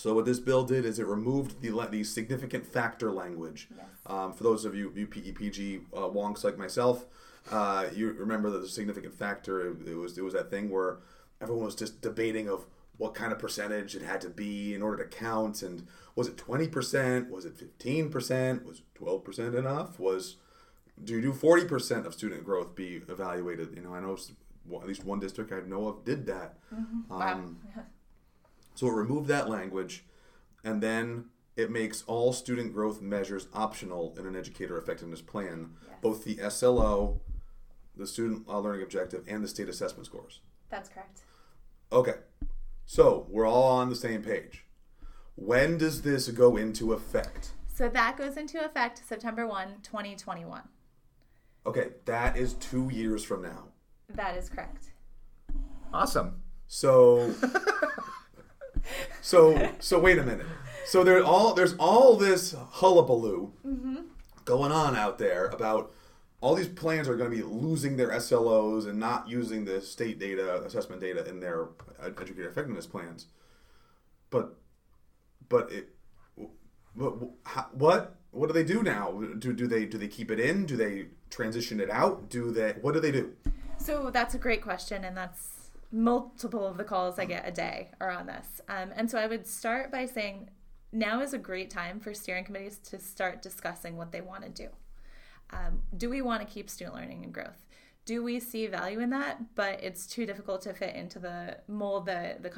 So 0.00 0.14
what 0.14 0.24
this 0.24 0.40
bill 0.40 0.64
did 0.64 0.86
is 0.86 0.98
it 0.98 1.06
removed 1.06 1.60
the 1.60 1.68
the 1.90 2.04
significant 2.04 2.64
factor 2.64 3.12
language. 3.12 3.68
Um, 4.06 4.32
for 4.32 4.44
those 4.44 4.64
of 4.64 4.74
you 4.74 4.90
you 4.96 5.06
PEPG 5.06 5.82
uh, 5.92 6.08
wonks 6.08 6.42
like 6.42 6.56
myself, 6.56 7.04
uh, 7.52 7.84
you 7.94 8.10
remember 8.12 8.48
that 8.48 8.60
the 8.60 8.68
significant 8.68 9.12
factor 9.12 9.60
it, 9.60 9.86
it 9.86 9.94
was 9.96 10.16
it 10.16 10.22
was 10.22 10.32
that 10.32 10.48
thing 10.48 10.70
where 10.70 11.00
everyone 11.42 11.66
was 11.66 11.74
just 11.74 12.00
debating 12.00 12.48
of 12.48 12.64
what 12.96 13.14
kind 13.14 13.30
of 13.30 13.38
percentage 13.38 13.94
it 13.94 14.00
had 14.00 14.22
to 14.22 14.30
be 14.30 14.74
in 14.74 14.80
order 14.80 15.04
to 15.04 15.16
count, 15.16 15.62
and 15.62 15.86
was 16.16 16.28
it 16.28 16.38
twenty 16.38 16.66
percent? 16.66 17.30
Was 17.30 17.44
it 17.44 17.58
fifteen 17.58 18.08
percent? 18.08 18.64
Was 18.64 18.80
twelve 18.94 19.22
percent 19.22 19.54
enough? 19.54 20.00
Was 20.00 20.36
do 21.04 21.12
you 21.12 21.20
do 21.20 21.32
forty 21.34 21.66
percent 21.66 22.06
of 22.06 22.14
student 22.14 22.42
growth 22.42 22.74
be 22.74 23.02
evaluated? 23.06 23.76
You 23.76 23.82
know, 23.82 23.94
I 23.94 24.00
know 24.00 24.16
at 24.80 24.88
least 24.88 25.04
one 25.04 25.20
district 25.20 25.52
I 25.52 25.60
know 25.68 25.88
of 25.88 26.06
did 26.06 26.24
that. 26.24 26.56
Um, 27.10 27.58
so 28.80 28.86
it 28.86 28.94
removed 28.94 29.28
that 29.28 29.46
language, 29.46 30.06
and 30.64 30.82
then 30.82 31.26
it 31.54 31.70
makes 31.70 32.02
all 32.06 32.32
student 32.32 32.72
growth 32.72 33.02
measures 33.02 33.46
optional 33.52 34.16
in 34.18 34.26
an 34.26 34.34
educator 34.34 34.78
effectiveness 34.78 35.20
plan, 35.20 35.72
both 36.00 36.24
the 36.24 36.38
SLO, 36.48 37.20
the 37.94 38.06
student 38.06 38.48
uh, 38.48 38.58
learning 38.58 38.80
objective, 38.82 39.22
and 39.28 39.44
the 39.44 39.48
state 39.48 39.68
assessment 39.68 40.06
scores. 40.06 40.40
That's 40.70 40.88
correct. 40.88 41.20
Okay, 41.92 42.14
so 42.86 43.26
we're 43.28 43.46
all 43.46 43.64
on 43.64 43.90
the 43.90 43.96
same 43.96 44.22
page. 44.22 44.64
When 45.34 45.76
does 45.76 46.00
this 46.00 46.28
go 46.28 46.56
into 46.56 46.94
effect? 46.94 47.50
So 47.68 47.86
that 47.90 48.16
goes 48.16 48.38
into 48.38 48.64
effect 48.64 49.02
September 49.06 49.46
1, 49.46 49.80
2021. 49.82 50.62
Okay, 51.66 51.88
that 52.06 52.38
is 52.38 52.54
two 52.54 52.88
years 52.90 53.22
from 53.22 53.42
now. 53.42 53.64
That 54.08 54.38
is 54.38 54.48
correct. 54.48 54.92
awesome. 55.92 56.40
So, 56.66 57.34
so, 59.20 59.70
so 59.78 59.98
wait 59.98 60.18
a 60.18 60.22
minute. 60.22 60.46
So 60.86 61.04
there 61.04 61.22
all 61.22 61.54
there's 61.54 61.74
all 61.74 62.16
this 62.16 62.54
hullabaloo 62.58 63.52
mm-hmm. 63.64 63.96
going 64.44 64.72
on 64.72 64.96
out 64.96 65.18
there 65.18 65.46
about 65.46 65.92
all 66.40 66.54
these 66.54 66.68
plans 66.68 67.08
are 67.08 67.16
going 67.16 67.30
to 67.30 67.36
be 67.36 67.42
losing 67.42 67.96
their 67.96 68.08
SLOs 68.10 68.88
and 68.88 68.98
not 68.98 69.28
using 69.28 69.64
the 69.64 69.80
state 69.80 70.18
data 70.18 70.62
assessment 70.64 71.00
data 71.00 71.28
in 71.28 71.40
their 71.40 71.68
educator 72.02 72.48
effectiveness 72.48 72.86
plans. 72.86 73.26
But, 74.30 74.56
but 75.48 75.70
it, 75.70 75.90
but 76.96 77.12
what 77.72 78.16
what 78.30 78.46
do 78.46 78.52
they 78.52 78.64
do 78.64 78.82
now? 78.82 79.22
Do 79.38 79.52
do 79.52 79.66
they 79.66 79.84
do 79.84 79.98
they 79.98 80.08
keep 80.08 80.30
it 80.30 80.40
in? 80.40 80.66
Do 80.66 80.76
they 80.76 81.06
transition 81.30 81.80
it 81.80 81.90
out? 81.90 82.30
Do 82.30 82.50
they 82.50 82.72
what 82.80 82.94
do 82.94 83.00
they 83.00 83.12
do? 83.12 83.32
So 83.78 84.10
that's 84.10 84.34
a 84.34 84.38
great 84.38 84.62
question, 84.62 85.04
and 85.04 85.16
that's 85.16 85.59
multiple 85.92 86.66
of 86.66 86.76
the 86.76 86.84
calls 86.84 87.18
I 87.18 87.24
get 87.24 87.48
a 87.48 87.50
day 87.50 87.90
are 88.00 88.10
on 88.10 88.26
this. 88.26 88.60
Um, 88.68 88.90
and 88.94 89.10
so 89.10 89.18
I 89.18 89.26
would 89.26 89.46
start 89.46 89.90
by 89.90 90.06
saying 90.06 90.50
now 90.92 91.20
is 91.20 91.34
a 91.34 91.38
great 91.38 91.70
time 91.70 92.00
for 92.00 92.14
steering 92.14 92.44
committees 92.44 92.78
to 92.78 92.98
start 92.98 93.42
discussing 93.42 93.96
what 93.96 94.12
they 94.12 94.20
want 94.20 94.42
to 94.44 94.50
do. 94.50 94.68
Um, 95.52 95.82
do 95.96 96.08
we 96.08 96.22
want 96.22 96.46
to 96.46 96.52
keep 96.52 96.70
student 96.70 96.96
learning 96.96 97.24
and 97.24 97.32
growth? 97.32 97.66
Do 98.04 98.22
we 98.22 98.40
see 98.40 98.66
value 98.66 99.00
in 99.00 99.10
that? 99.10 99.54
But 99.54 99.82
it's 99.82 100.06
too 100.06 100.26
difficult 100.26 100.62
to 100.62 100.72
fit 100.72 100.94
into 100.94 101.18
the 101.18 101.58
mold, 101.68 102.06
the 102.06 102.36
the 102.40 102.50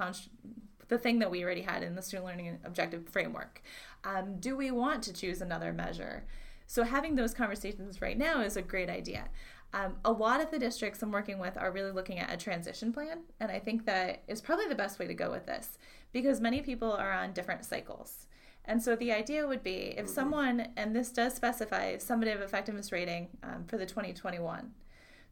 the 0.88 0.98
thing 0.98 1.18
that 1.20 1.30
we 1.30 1.42
already 1.42 1.62
had 1.62 1.82
in 1.82 1.94
the 1.94 2.02
student 2.02 2.26
learning 2.26 2.58
objective 2.64 3.08
framework. 3.08 3.62
Um, 4.04 4.38
do 4.38 4.56
we 4.56 4.70
want 4.70 5.02
to 5.04 5.12
choose 5.12 5.40
another 5.40 5.72
measure? 5.72 6.24
So 6.66 6.84
having 6.84 7.16
those 7.16 7.34
conversations 7.34 8.00
right 8.00 8.16
now 8.16 8.40
is 8.40 8.56
a 8.56 8.62
great 8.62 8.88
idea. 8.88 9.28
Um, 9.74 9.96
a 10.04 10.12
lot 10.12 10.42
of 10.42 10.50
the 10.50 10.58
districts 10.58 11.02
I'm 11.02 11.10
working 11.10 11.38
with 11.38 11.56
are 11.56 11.72
really 11.72 11.92
looking 11.92 12.18
at 12.18 12.32
a 12.32 12.36
transition 12.36 12.92
plan, 12.92 13.20
and 13.40 13.50
I 13.50 13.58
think 13.58 13.86
that 13.86 14.22
is 14.28 14.42
probably 14.42 14.68
the 14.68 14.74
best 14.74 14.98
way 14.98 15.06
to 15.06 15.14
go 15.14 15.30
with 15.30 15.46
this 15.46 15.78
because 16.12 16.40
many 16.40 16.60
people 16.60 16.92
are 16.92 17.12
on 17.12 17.32
different 17.32 17.64
cycles. 17.64 18.26
And 18.64 18.82
so 18.82 18.94
the 18.94 19.12
idea 19.12 19.46
would 19.46 19.62
be 19.62 19.94
if 19.96 20.08
someone, 20.08 20.68
and 20.76 20.94
this 20.94 21.10
does 21.10 21.34
specify 21.34 21.96
summative 21.96 22.42
effectiveness 22.42 22.92
rating 22.92 23.28
um, 23.42 23.64
for 23.66 23.76
the 23.76 23.86
2021. 23.86 24.70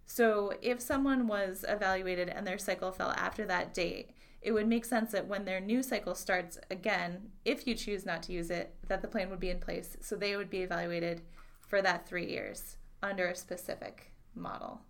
So 0.07 0.55
if 0.61 0.81
someone 0.81 1.29
was 1.29 1.65
evaluated 1.69 2.29
and 2.29 2.45
their 2.45 2.59
cycle 2.59 2.91
fell 2.91 3.13
after 3.13 3.47
that 3.47 3.73
date, 3.73 4.11
it 4.43 4.53
would 4.53 4.67
make 4.67 4.85
sense 4.85 5.13
that 5.13 5.29
when 5.29 5.45
their 5.45 5.61
new 5.61 5.83
cycle 5.83 6.15
starts 6.15 6.59
again, 6.71 7.31
if 7.45 7.67
you 7.67 7.75
choose 7.75 8.07
not 8.07 8.23
to 8.25 8.33
use 8.33 8.51
it, 8.51 8.75
that 8.89 9.03
the 9.03 9.09
plan 9.09 9.31
would 9.31 9.39
be 9.39 9.51
in 9.51 9.61
place. 9.61 9.97
So 10.01 10.17
they 10.17 10.35
would 10.35 10.51
be 10.51 10.63
evaluated 10.63 11.21
for 11.61 11.83
that 11.83 12.09
three 12.09 12.27
years 12.27 12.79
under 13.03 13.29
a 13.29 13.37
specific 13.37 14.10
model, 14.35 14.81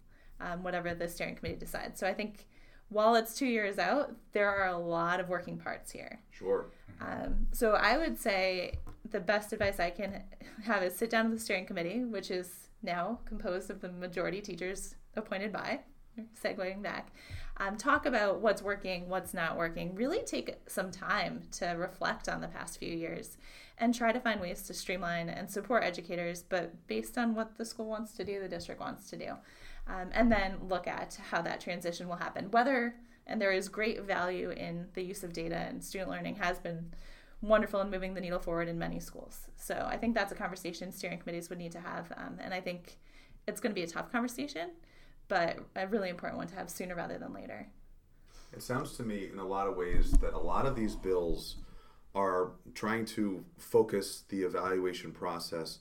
um, 0.40 0.62
whatever 0.62 0.94
the 0.94 1.08
steering 1.08 1.36
committee 1.36 1.58
decides. 1.58 1.98
So 1.98 2.06
I 2.06 2.14
think 2.14 2.46
while 2.88 3.14
it's 3.14 3.34
two 3.34 3.46
years 3.46 3.78
out, 3.78 4.12
there 4.32 4.50
are 4.50 4.68
a 4.68 4.78
lot 4.78 5.20
of 5.20 5.28
working 5.28 5.56
parts 5.56 5.90
here. 5.90 6.20
Sure. 6.30 6.66
Um, 7.00 7.46
so 7.52 7.72
I 7.72 7.96
would 7.96 8.18
say 8.18 8.78
the 9.10 9.20
best 9.20 9.52
advice 9.52 9.80
I 9.80 9.90
can 9.90 10.22
have 10.64 10.82
is 10.82 10.96
sit 10.96 11.10
down 11.10 11.30
with 11.30 11.38
the 11.38 11.44
steering 11.44 11.66
committee, 11.66 12.04
which 12.04 12.30
is 12.30 12.68
now 12.82 13.20
composed 13.24 13.70
of 13.70 13.80
the 13.80 13.90
majority 13.90 14.40
teachers 14.40 14.96
appointed 15.16 15.52
by, 15.52 15.80
segueing 16.42 16.82
back, 16.82 17.12
um, 17.58 17.76
talk 17.76 18.06
about 18.06 18.40
what's 18.40 18.62
working, 18.62 19.08
what's 19.08 19.34
not 19.34 19.56
working. 19.56 19.94
Really 19.94 20.22
take 20.24 20.56
some 20.66 20.90
time 20.90 21.42
to 21.52 21.66
reflect 21.68 22.28
on 22.28 22.40
the 22.40 22.48
past 22.48 22.78
few 22.78 22.92
years 22.92 23.36
and 23.80 23.94
try 23.94 24.12
to 24.12 24.20
find 24.20 24.40
ways 24.40 24.62
to 24.62 24.74
streamline 24.74 25.30
and 25.30 25.50
support 25.50 25.82
educators, 25.82 26.42
but 26.42 26.86
based 26.86 27.16
on 27.16 27.34
what 27.34 27.56
the 27.56 27.64
school 27.64 27.86
wants 27.86 28.12
to 28.12 28.24
do, 28.24 28.38
the 28.38 28.48
district 28.48 28.80
wants 28.80 29.08
to 29.10 29.16
do. 29.16 29.32
Um, 29.88 30.10
and 30.12 30.30
then 30.30 30.58
look 30.68 30.86
at 30.86 31.18
how 31.30 31.40
that 31.42 31.60
transition 31.60 32.06
will 32.06 32.16
happen. 32.16 32.50
Whether, 32.50 32.94
and 33.26 33.40
there 33.40 33.52
is 33.52 33.68
great 33.68 34.02
value 34.02 34.50
in 34.50 34.86
the 34.92 35.02
use 35.02 35.24
of 35.24 35.32
data 35.32 35.56
and 35.56 35.82
student 35.82 36.10
learning 36.10 36.36
has 36.36 36.58
been 36.58 36.92
wonderful 37.40 37.80
in 37.80 37.90
moving 37.90 38.12
the 38.12 38.20
needle 38.20 38.38
forward 38.38 38.68
in 38.68 38.78
many 38.78 39.00
schools. 39.00 39.48
So 39.56 39.86
I 39.88 39.96
think 39.96 40.14
that's 40.14 40.30
a 40.30 40.34
conversation 40.34 40.92
steering 40.92 41.18
committees 41.18 41.48
would 41.48 41.58
need 41.58 41.72
to 41.72 41.80
have. 41.80 42.12
Um, 42.16 42.36
and 42.38 42.52
I 42.52 42.60
think 42.60 42.98
it's 43.48 43.60
going 43.60 43.70
to 43.70 43.74
be 43.74 43.82
a 43.82 43.86
tough 43.86 44.12
conversation, 44.12 44.72
but 45.28 45.56
a 45.74 45.88
really 45.88 46.10
important 46.10 46.36
one 46.36 46.48
to 46.48 46.54
have 46.56 46.68
sooner 46.68 46.94
rather 46.94 47.16
than 47.16 47.32
later. 47.32 47.66
It 48.52 48.62
sounds 48.62 48.96
to 48.98 49.04
me, 49.04 49.30
in 49.32 49.38
a 49.38 49.46
lot 49.46 49.68
of 49.68 49.76
ways, 49.76 50.12
that 50.20 50.34
a 50.34 50.38
lot 50.38 50.66
of 50.66 50.76
these 50.76 50.94
bills 50.94 51.56
are 52.14 52.52
trying 52.74 53.04
to 53.04 53.44
focus 53.58 54.24
the 54.28 54.42
evaluation 54.42 55.12
process 55.12 55.78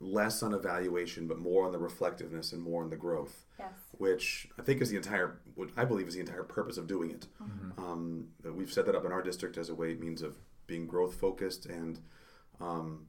less 0.00 0.42
on 0.42 0.52
evaluation, 0.52 1.28
but 1.28 1.38
more 1.38 1.64
on 1.64 1.70
the 1.70 1.78
reflectiveness 1.78 2.52
and 2.52 2.60
more 2.60 2.82
on 2.82 2.90
the 2.90 2.96
growth, 2.96 3.44
Yes. 3.56 3.70
which 3.98 4.48
I 4.58 4.62
think 4.62 4.82
is 4.82 4.90
the 4.90 4.96
entire, 4.96 5.38
what 5.54 5.68
I 5.76 5.84
believe 5.84 6.08
is 6.08 6.14
the 6.14 6.20
entire 6.20 6.42
purpose 6.42 6.76
of 6.76 6.88
doing 6.88 7.12
it. 7.12 7.28
Um, 7.78 8.26
we've 8.42 8.72
set 8.72 8.86
that 8.86 8.96
up 8.96 9.04
in 9.04 9.12
our 9.12 9.22
district 9.22 9.56
as 9.56 9.68
a 9.68 9.74
way 9.76 9.94
means 9.94 10.20
of 10.22 10.36
being 10.66 10.88
growth 10.88 11.14
focused, 11.14 11.66
and 11.66 12.00
um, 12.60 13.06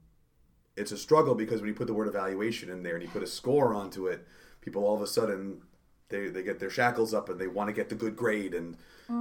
it's 0.76 0.92
a 0.92 0.96
struggle 0.96 1.34
because 1.34 1.60
when 1.60 1.68
you 1.68 1.74
put 1.74 1.88
the 1.88 1.94
word 1.94 2.06
evaluation 2.06 2.70
in 2.70 2.84
there 2.84 2.94
and 2.94 3.02
you 3.02 3.08
put 3.08 3.24
a 3.24 3.26
score 3.26 3.74
onto 3.74 4.06
it, 4.06 4.24
people 4.60 4.84
all 4.84 4.94
of 4.94 5.02
a 5.02 5.06
sudden 5.08 5.62
they, 6.14 6.28
they 6.28 6.42
get 6.42 6.58
their 6.58 6.70
shackles 6.70 7.12
up 7.12 7.28
and 7.28 7.40
they 7.40 7.46
want 7.46 7.68
to 7.68 7.72
get 7.72 7.88
the 7.88 7.94
good 7.94 8.16
grade 8.16 8.54
and 8.54 8.76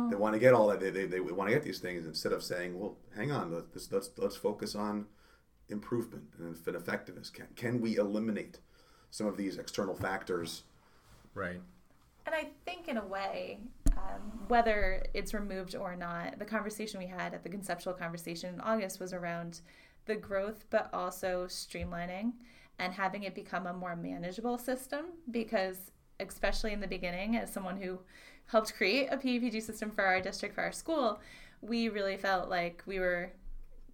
they 0.10 0.16
want 0.16 0.34
to 0.34 0.40
get 0.40 0.54
all 0.54 0.68
that 0.68 0.80
they, 0.80 0.90
they, 0.90 1.06
they 1.06 1.20
want 1.20 1.50
to 1.50 1.54
get 1.54 1.64
these 1.64 1.80
things 1.80 2.06
instead 2.08 2.32
of 2.32 2.42
saying 2.42 2.80
well 2.80 2.96
hang 3.16 3.32
on 3.32 3.52
let's 3.52 3.92
let's, 3.92 4.10
let's 4.18 4.36
focus 4.36 4.76
on 4.76 5.06
improvement 5.70 6.24
and 6.38 6.76
effectiveness 6.76 7.30
can, 7.30 7.48
can 7.56 7.82
we 7.82 7.98
eliminate 7.98 8.60
some 9.12 9.28
of 9.28 9.38
these 9.38 9.58
external 9.58 9.96
factors 9.96 10.64
Right. 11.34 11.60
And 12.26 12.36
I 12.36 12.50
think, 12.66 12.88
in 12.88 12.98
a 12.98 13.06
way, 13.06 13.60
um, 13.98 14.46
whether 14.48 15.06
it's 15.14 15.34
removed 15.34 15.76
or 15.76 15.96
not, 15.96 16.40
the 16.40 16.46
conversation 16.46 17.00
we 17.00 17.08
had 17.08 17.34
at 17.34 17.44
the 17.44 17.50
conceptual 17.50 17.94
conversation 17.94 18.54
in 18.54 18.62
August 18.62 19.00
was 19.00 19.14
around 19.14 19.62
the 20.06 20.16
growth, 20.16 20.66
but 20.70 20.90
also 20.94 21.46
streamlining 21.48 22.34
and 22.80 22.94
having 22.94 23.24
it 23.24 23.36
become 23.36 23.68
a 23.68 23.74
more 23.74 23.96
manageable 23.96 24.58
system. 24.58 25.06
Because, 25.32 25.92
especially 26.20 26.74
in 26.74 26.80
the 26.80 26.88
beginning, 26.88 27.36
as 27.36 27.52
someone 27.52 27.78
who 27.78 28.00
helped 28.48 28.76
create 28.76 29.08
a 29.12 29.18
PEPG 29.18 29.62
system 29.62 29.92
for 29.92 30.04
our 30.04 30.22
district, 30.22 30.56
for 30.56 30.62
our 30.62 30.72
school, 30.72 31.20
we 31.62 31.90
really 31.90 32.18
felt 32.18 32.50
like 32.50 32.84
we 32.86 33.00
were, 33.00 33.32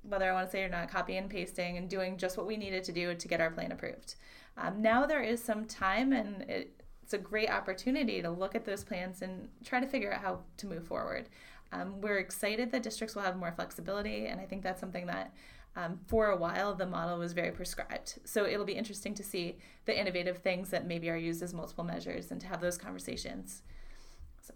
whether 0.03 0.29
I 0.29 0.34
want 0.34 0.47
to 0.47 0.51
say 0.51 0.63
it 0.63 0.65
or 0.65 0.69
not, 0.69 0.89
copying 0.89 1.19
and 1.19 1.29
pasting 1.29 1.77
and 1.77 1.89
doing 1.89 2.17
just 2.17 2.38
what 2.38 2.47
we 2.47 2.58
needed 2.58 2.84
to 2.86 2.91
do 2.91 3.13
to 3.13 3.27
get 3.27 3.41
our 3.41 3.51
plan 3.51 3.71
approved. 3.71 4.15
Um, 4.58 4.82
now 4.82 5.05
there 5.05 5.21
is 5.21 5.43
some 5.43 5.65
time 5.65 6.12
and 6.13 6.41
it, 6.49 6.82
it's 7.03 7.13
a 7.13 7.17
great 7.17 7.49
opportunity 7.49 8.21
to 8.21 8.29
look 8.29 8.55
at 8.55 8.65
those 8.65 8.84
plans 8.84 9.21
and 9.21 9.47
try 9.63 9.79
to 9.79 9.88
figure 9.88 10.12
out 10.13 10.21
how 10.21 10.39
to 10.58 10.67
move 10.67 10.86
forward. 10.86 11.29
Um, 11.71 12.01
we're 12.01 12.17
excited 12.17 12.71
that 12.71 12.84
districts 12.84 13.15
will 13.15 13.21
have 13.21 13.38
more 13.38 13.51
flexibility, 13.51 14.25
and 14.25 14.41
I 14.41 14.45
think 14.45 14.63
that's 14.63 14.79
something 14.79 15.05
that 15.05 15.34
um, 15.80 16.00
for 16.08 16.28
a 16.28 16.36
while 16.36 16.74
the 16.76 16.86
model 16.86 17.18
was 17.18 17.34
very 17.34 17.52
prescribed. 17.52 18.20
So 18.26 18.46
it'll 18.46 18.65
be 18.65 18.74
interesting 18.74 19.13
to 19.15 19.24
see 19.24 19.58
the 19.86 20.00
innovative 20.00 20.39
things 20.39 20.70
that 20.70 20.86
maybe 20.86 21.10
are 21.10 21.18
used 21.18 21.42
as 21.42 21.54
multiple 21.54 21.84
measures 21.84 22.32
and 22.32 22.42
to 22.42 22.48
have 22.48 22.62
those 22.62 22.78
conversations. 22.78 23.62
So. 24.42 24.54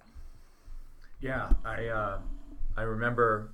Yeah, 1.22 1.50
I 1.64 1.88
uh, 1.88 2.20
I 2.76 2.82
remember 2.84 3.52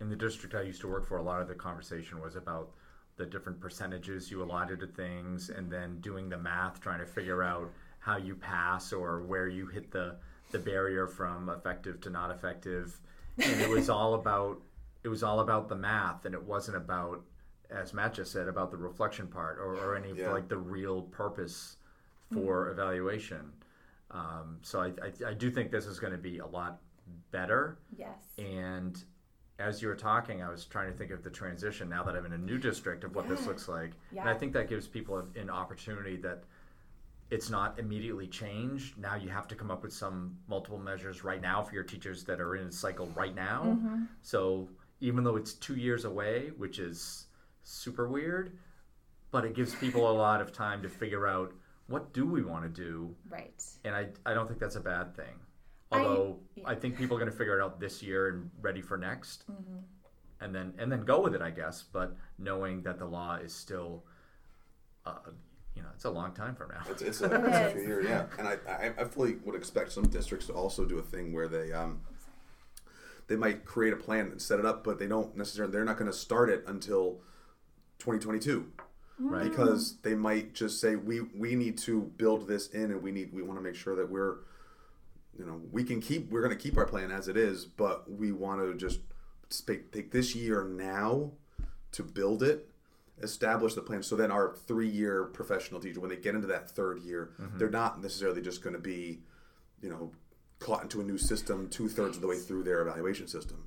in 0.00 0.08
the 0.08 0.16
district 0.16 0.54
I 0.54 0.62
used 0.62 0.80
to 0.80 0.88
work 0.88 1.06
for, 1.06 1.18
a 1.18 1.22
lot 1.22 1.40
of 1.40 1.48
the 1.48 1.54
conversation 1.54 2.20
was 2.20 2.34
about 2.34 2.70
the 3.16 3.26
different 3.26 3.60
percentages 3.60 4.30
you 4.30 4.42
allotted 4.42 4.80
to 4.80 4.86
things, 4.86 5.50
and 5.50 5.70
then 5.70 6.00
doing 6.00 6.28
the 6.28 6.38
math, 6.38 6.80
trying 6.80 6.98
to 6.98 7.06
figure 7.06 7.42
out 7.42 7.70
how 8.00 8.16
you 8.16 8.34
pass 8.34 8.92
or 8.92 9.22
where 9.22 9.48
you 9.48 9.66
hit 9.66 9.92
the 9.92 10.16
the 10.50 10.58
barrier 10.58 11.06
from 11.06 11.48
effective 11.48 12.00
to 12.02 12.10
not 12.10 12.30
effective 12.30 13.00
and 13.38 13.60
it 13.60 13.68
was 13.68 13.88
all 13.88 14.14
about 14.14 14.60
it 15.04 15.08
was 15.08 15.22
all 15.22 15.40
about 15.40 15.68
the 15.68 15.74
math 15.74 16.24
and 16.24 16.34
it 16.34 16.42
wasn't 16.42 16.76
about 16.76 17.22
as 17.70 17.92
matt 17.94 18.14
just 18.14 18.32
said 18.32 18.48
about 18.48 18.70
the 18.70 18.76
reflection 18.76 19.26
part 19.26 19.58
or, 19.58 19.74
or 19.76 19.96
any 19.96 20.12
Yeah. 20.14 20.30
like 20.32 20.48
the 20.48 20.56
real 20.58 21.02
purpose 21.02 21.76
for 22.32 22.70
evaluation 22.70 23.52
um, 24.10 24.58
so 24.62 24.80
I, 24.80 24.86
I, 25.02 25.30
I 25.30 25.34
do 25.34 25.50
think 25.50 25.70
this 25.70 25.86
is 25.86 25.98
going 25.98 26.12
to 26.12 26.18
be 26.18 26.38
a 26.38 26.46
lot 26.46 26.80
better 27.30 27.78
Yes. 27.96 28.16
and 28.38 29.02
as 29.58 29.80
you 29.80 29.86
were 29.86 29.94
talking, 29.94 30.42
I 30.42 30.48
was 30.48 30.64
trying 30.64 30.90
to 30.90 30.96
think 30.98 31.12
of 31.12 31.22
the 31.22 31.30
transition 31.30 31.88
now 31.88 32.02
that 32.04 32.16
I'm 32.16 32.26
in 32.26 32.32
a 32.32 32.38
new 32.38 32.58
district 32.58 33.04
of 33.04 33.14
what 33.14 33.28
this 33.28 33.46
looks 33.46 33.68
like. 33.68 33.92
And 34.10 34.28
I 34.28 34.34
think 34.34 34.54
that 34.54 34.68
gives 34.68 34.88
people 34.88 35.18
an- 35.18 35.30
an 35.36 35.50
opportunity 35.50 36.16
that 36.16 36.42
it's 37.30 37.48
not 37.48 37.78
immediately 37.78 38.26
changed. 38.26 38.98
Now 38.98 39.14
you 39.14 39.28
have 39.28 39.46
to 39.48 39.54
come 39.54 39.70
up 39.70 39.84
with 39.84 39.92
some 39.92 40.36
multiple 40.48 40.78
measures 40.78 41.22
right 41.22 41.40
now 41.40 41.62
for 41.62 41.74
your 41.74 41.84
teachers 41.84 42.24
that 42.24 42.40
are 42.40 42.56
in 42.56 42.66
a 42.68 42.72
cycle 42.72 43.06
right 43.14 43.34
now. 43.36 43.62
Mm-hmm. 43.78 44.04
So 44.22 44.68
even 45.02 45.24
though 45.24 45.36
it's 45.36 45.52
two 45.54 45.74
years 45.74 46.04
away, 46.04 46.52
which 46.56 46.78
is 46.78 47.26
super 47.64 48.08
weird, 48.08 48.56
but 49.32 49.44
it 49.44 49.54
gives 49.54 49.74
people 49.74 50.08
a 50.10 50.12
lot 50.12 50.40
of 50.40 50.52
time 50.52 50.80
to 50.82 50.88
figure 50.88 51.26
out 51.26 51.52
what 51.88 52.12
do 52.14 52.24
we 52.24 52.42
want 52.42 52.62
to 52.62 52.68
do 52.70 53.14
Right. 53.28 53.60
and 53.84 53.94
I, 53.94 54.06
I 54.24 54.32
don't 54.32 54.46
think 54.46 54.60
that's 54.60 54.76
a 54.76 54.80
bad 54.80 55.14
thing. 55.16 55.34
I- 55.90 55.98
Although 55.98 56.38
yeah. 56.54 56.64
I, 56.68 56.74
think 56.76 56.96
people 56.96 57.16
are 57.16 57.20
going 57.20 57.30
to 57.30 57.36
figure 57.36 57.58
it 57.58 57.62
out 57.62 57.80
this 57.80 58.02
year 58.02 58.28
and 58.28 58.48
ready 58.62 58.80
for 58.80 58.96
next, 58.96 59.44
Mm-hmm. 59.50 59.78
and 60.40 60.54
then 60.54 60.72
and 60.78 60.90
then 60.90 61.02
go 61.04 61.20
with 61.20 61.34
it, 61.34 61.42
I 61.42 61.50
guess. 61.50 61.82
But 61.92 62.16
knowing 62.38 62.82
that 62.84 62.98
the 62.98 63.04
law 63.04 63.34
is 63.36 63.52
still, 63.52 64.04
uh, 65.04 65.16
you 65.74 65.82
know, 65.82 65.88
it's 65.94 66.04
a 66.04 66.10
long 66.10 66.32
time 66.32 66.54
from 66.54 66.68
now. 66.70 66.82
It's, 66.88 67.02
it's, 67.02 67.20
a, 67.20 67.24
It 67.34 67.44
it's 67.44 67.56
a 67.56 67.70
few 67.72 67.82
years, 67.82 68.06
yeah. 68.08 68.26
And 68.38 68.46
I, 68.48 68.56
I, 68.68 68.92
I 69.00 69.04
fully 69.04 69.34
would 69.44 69.54
expect 69.56 69.92
some 69.92 70.04
districts 70.08 70.46
to 70.46 70.52
also 70.52 70.84
do 70.86 70.98
a 70.98 71.02
thing 71.02 71.32
where 71.32 71.48
they 71.48 71.72
um, 71.72 72.00
they 73.32 73.38
might 73.38 73.64
create 73.64 73.94
a 73.94 73.96
plan 73.96 74.26
and 74.26 74.42
set 74.42 74.58
it 74.58 74.66
up, 74.66 74.84
but 74.84 74.98
they 74.98 75.06
don't 75.06 75.34
necessarily. 75.34 75.72
They're 75.72 75.86
not 75.86 75.96
going 75.96 76.10
to 76.10 76.16
start 76.16 76.50
it 76.50 76.64
until 76.66 77.20
2022 78.00 78.70
Right. 79.18 79.48
because 79.48 79.98
they 80.02 80.14
might 80.14 80.52
just 80.52 80.80
say 80.80 80.96
we 80.96 81.20
we 81.20 81.54
need 81.54 81.78
to 81.78 82.02
build 82.16 82.48
this 82.48 82.68
in 82.68 82.90
and 82.90 83.02
we 83.02 83.12
need 83.12 83.32
we 83.32 83.42
want 83.42 83.58
to 83.58 83.62
make 83.62 83.76
sure 83.76 83.94
that 83.94 84.10
we're 84.10 84.38
you 85.38 85.46
know 85.46 85.60
we 85.70 85.84
can 85.84 86.00
keep 86.00 86.30
we're 86.30 86.42
going 86.42 86.56
to 86.56 86.60
keep 86.60 86.76
our 86.76 86.86
plan 86.86 87.12
as 87.12 87.28
it 87.28 87.36
is 87.36 87.64
but 87.64 88.10
we 88.10 88.32
want 88.32 88.60
to 88.60 88.74
just 88.74 89.00
take 89.66 90.10
this 90.10 90.34
year 90.34 90.64
now 90.64 91.30
to 91.92 92.02
build 92.02 92.42
it 92.42 92.68
establish 93.22 93.74
the 93.74 93.82
plan 93.82 94.02
so 94.02 94.16
then 94.16 94.32
our 94.32 94.56
three 94.66 94.88
year 94.88 95.24
professional 95.24 95.78
teacher 95.78 96.00
when 96.00 96.10
they 96.10 96.16
get 96.16 96.34
into 96.34 96.48
that 96.48 96.68
third 96.70 96.98
year 97.02 97.30
mm-hmm. 97.40 97.58
they're 97.58 97.70
not 97.70 98.02
necessarily 98.02 98.42
just 98.42 98.62
going 98.62 98.74
to 98.74 98.80
be 98.80 99.20
you 99.82 99.90
know 99.90 100.10
caught 100.62 100.82
into 100.82 101.00
a 101.00 101.04
new 101.04 101.18
system 101.18 101.68
two-thirds 101.68 102.16
of 102.16 102.22
the 102.22 102.28
way 102.28 102.36
through 102.38 102.62
their 102.62 102.80
evaluation 102.82 103.26
system 103.28 103.58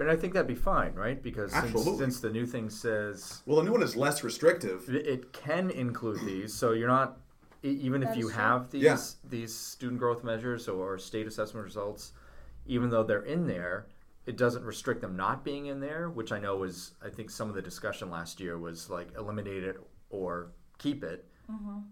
And 0.00 0.10
I 0.10 0.16
think 0.16 0.32
that'd 0.32 0.46
be 0.46 0.54
fine, 0.54 0.94
right? 0.94 1.22
Because 1.22 1.52
since, 1.52 1.84
since 1.98 2.20
the 2.20 2.30
new 2.30 2.46
thing 2.46 2.70
says 2.70 3.42
well 3.46 3.56
the 3.58 3.64
new 3.64 3.72
one 3.72 3.82
is 3.82 3.94
less 3.96 4.22
restrictive 4.24 4.88
it- 4.88 5.06
it 5.06 5.32
can 5.32 5.70
include 5.70 6.20
these, 6.30 6.54
so 6.54 6.72
you're 6.72 6.88
not 6.88 7.18
e- 7.64 7.68
even 7.86 8.02
if 8.02 8.16
you 8.16 8.28
have 8.28 8.70
these 8.70 8.82
Yeah. 8.82 8.98
these 9.28 9.54
student 9.54 9.98
growth 10.00 10.22
measures 10.24 10.68
or 10.68 10.98
state 10.98 11.26
assessment 11.26 11.64
results, 11.64 12.12
even 12.66 12.88
though 12.90 13.02
they're 13.04 13.28
in 13.36 13.46
there, 13.46 13.86
it 14.24 14.36
doesn't 14.36 14.64
restrict 14.64 15.00
them 15.00 15.16
not 15.16 15.44
being 15.44 15.66
in 15.66 15.80
there. 15.80 16.08
Which 16.08 16.30
I 16.32 16.38
know 16.38 16.56
was 16.56 16.92
I 17.04 17.10
think 17.10 17.28
some 17.30 17.48
of 17.50 17.54
the 17.54 17.62
discussion 17.62 18.08
last 18.10 18.40
year 18.40 18.56
was 18.58 18.88
like 18.88 19.08
eliminate 19.18 19.64
it 19.64 19.76
or 20.10 20.52
keep 20.78 21.02
it, 21.04 21.26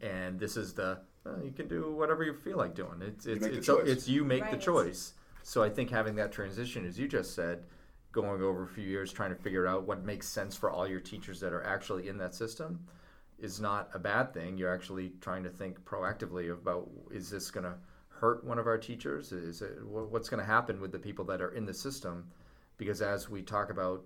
and 0.00 0.38
this 0.40 0.56
is 0.56 0.72
the 0.74 1.00
well, 1.24 1.42
you 1.44 1.50
can 1.50 1.68
do 1.68 1.92
whatever 1.92 2.24
you 2.24 2.34
feel 2.34 2.56
like 2.56 2.74
doing. 2.74 3.02
It's 3.02 3.26
it's 3.26 3.42
make 3.42 3.52
it's, 3.54 3.66
choice. 3.66 3.88
it's 3.88 4.08
you 4.08 4.24
make 4.24 4.50
the 4.50 4.56
choice. 4.56 5.14
So 5.42 5.62
I 5.62 5.68
think 5.68 5.90
having 5.90 6.16
that 6.16 6.32
transition, 6.32 6.86
as 6.86 6.98
you 6.98 7.08
just 7.08 7.34
said, 7.34 7.64
going 8.12 8.42
over 8.42 8.64
a 8.64 8.68
few 8.68 8.84
years 8.84 9.12
trying 9.12 9.30
to 9.30 9.42
figure 9.42 9.66
out 9.66 9.86
what 9.86 10.04
makes 10.04 10.28
sense 10.28 10.56
for 10.56 10.70
all 10.70 10.86
your 10.86 11.00
teachers 11.00 11.40
that 11.40 11.52
are 11.52 11.64
actually 11.64 12.08
in 12.08 12.18
that 12.18 12.34
system 12.34 12.80
is 13.38 13.60
not 13.60 13.88
a 13.94 13.98
bad 13.98 14.34
thing. 14.34 14.58
You're 14.58 14.72
actually 14.72 15.12
trying 15.20 15.44
to 15.44 15.50
think 15.50 15.82
proactively 15.84 16.52
about 16.52 16.88
is 17.10 17.30
this 17.30 17.50
going 17.50 17.64
to 17.64 17.74
hurt 18.08 18.44
one 18.44 18.58
of 18.58 18.66
our 18.66 18.78
teachers? 18.78 19.32
Is 19.32 19.62
it 19.62 19.84
what's 19.84 20.28
going 20.28 20.40
to 20.40 20.46
happen 20.46 20.80
with 20.80 20.92
the 20.92 20.98
people 20.98 21.24
that 21.26 21.40
are 21.40 21.52
in 21.52 21.64
the 21.64 21.74
system? 21.74 22.30
Because 22.76 23.02
as 23.02 23.28
we 23.28 23.42
talk 23.42 23.70
about 23.70 24.02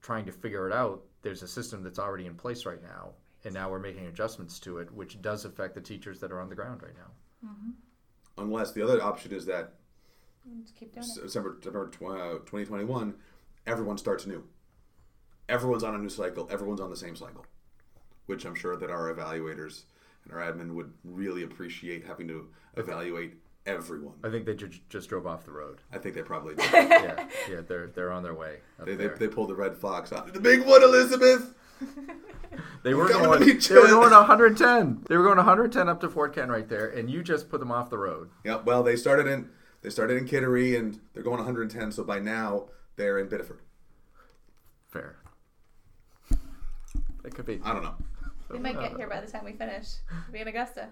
trying 0.00 0.24
to 0.26 0.32
figure 0.32 0.68
it 0.68 0.72
out, 0.72 1.02
there's 1.22 1.42
a 1.42 1.48
system 1.48 1.82
that's 1.82 1.98
already 1.98 2.26
in 2.26 2.34
place 2.34 2.66
right 2.66 2.82
now, 2.82 3.10
and 3.44 3.54
now 3.54 3.70
we're 3.70 3.78
making 3.78 4.06
adjustments 4.06 4.58
to 4.60 4.78
it, 4.78 4.92
which 4.92 5.20
does 5.22 5.44
affect 5.44 5.74
the 5.74 5.80
teachers 5.80 6.20
that 6.20 6.30
are 6.32 6.40
on 6.40 6.48
the 6.48 6.54
ground 6.54 6.82
right 6.82 6.94
now. 6.96 7.48
unless 8.38 8.72
the 8.72 8.82
other 8.82 9.02
option 9.02 9.32
is 9.32 9.46
that 9.46 9.74
September, 10.44 10.70
keep 10.78 10.94
doing 10.94 11.06
it. 11.06 11.22
December, 11.22 11.56
December 11.60 11.88
tw- 11.90 12.02
uh, 12.02 12.38
2021, 12.46 13.14
everyone 13.66 13.98
starts 13.98 14.26
new. 14.26 14.44
Everyone's 15.48 15.82
on 15.84 15.94
a 15.94 15.98
new 15.98 16.08
cycle. 16.08 16.48
Everyone's 16.50 16.80
on 16.80 16.90
the 16.90 16.96
same 16.96 17.14
cycle, 17.16 17.44
which 18.26 18.44
I'm 18.44 18.54
sure 18.54 18.76
that 18.76 18.90
our 18.90 19.12
evaluators 19.14 19.82
and 20.24 20.32
our 20.32 20.40
admin 20.40 20.72
would 20.74 20.92
really 21.04 21.42
appreciate 21.42 22.06
having 22.06 22.28
to 22.28 22.48
evaluate 22.76 23.34
everyone. 23.66 24.14
I 24.24 24.30
think 24.30 24.46
they 24.46 24.54
ju- 24.54 24.70
just 24.88 25.08
drove 25.08 25.26
off 25.26 25.44
the 25.44 25.52
road. 25.52 25.80
I 25.92 25.98
think 25.98 26.14
they 26.14 26.22
probably 26.22 26.54
did. 26.56 26.72
yeah, 26.72 27.28
yeah, 27.50 27.60
they're 27.66 27.88
they're 27.88 28.12
on 28.12 28.22
their 28.22 28.34
way. 28.34 28.58
They, 28.84 28.94
they, 28.94 29.08
they 29.08 29.28
pulled 29.28 29.50
the 29.50 29.54
red 29.54 29.76
fox 29.76 30.12
out. 30.12 30.32
The 30.32 30.40
big 30.40 30.64
one, 30.64 30.82
Elizabeth. 30.82 31.54
They 32.82 32.94
were 32.94 33.08
coming 33.08 33.24
going. 33.30 33.58
They 33.58 33.74
were 33.76 33.86
going 33.88 34.10
110. 34.10 35.04
They 35.08 35.16
were 35.16 35.22
going 35.22 35.36
110 35.36 35.88
up 35.88 36.00
to 36.00 36.08
Fort 36.08 36.34
Kent 36.34 36.50
right 36.50 36.68
there, 36.68 36.88
and 36.88 37.08
you 37.08 37.22
just 37.22 37.48
put 37.48 37.60
them 37.60 37.70
off 37.70 37.90
the 37.90 37.98
road. 37.98 38.30
Yeah. 38.44 38.56
Well, 38.56 38.82
they 38.82 38.96
started 38.96 39.26
in 39.28 39.48
they 39.82 39.90
started 39.90 40.16
in 40.18 40.26
Kittery, 40.26 40.76
and 40.76 40.98
they're 41.14 41.22
going 41.22 41.36
110. 41.38 41.92
So 41.92 42.02
by 42.04 42.18
now 42.18 42.68
they're 42.96 43.18
in 43.18 43.28
Biddeford. 43.28 43.60
Fair. 44.90 45.16
It 47.24 47.34
could 47.34 47.46
be. 47.46 47.60
I 47.64 47.72
don't 47.72 47.82
know. 47.84 47.94
They 48.50 48.58
might 48.58 48.78
get 48.80 48.96
here 48.96 49.08
by 49.08 49.20
the 49.20 49.30
time 49.30 49.44
we 49.44 49.52
finish. 49.52 49.86
We'll 50.10 50.32
be 50.32 50.40
in 50.40 50.48
Augusta. 50.48 50.88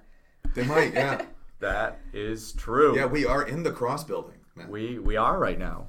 They 0.54 0.64
might. 0.64 0.94
Yeah. 0.94 1.22
That 1.60 1.98
is 2.14 2.52
true. 2.54 2.96
yeah. 2.96 3.04
We 3.04 3.26
are 3.26 3.46
in 3.46 3.62
the 3.62 3.70
cross 3.70 4.02
building. 4.02 4.38
man. 4.56 4.70
we 4.70 4.98
we 4.98 5.18
are 5.18 5.38
right 5.38 5.58
now. 5.58 5.88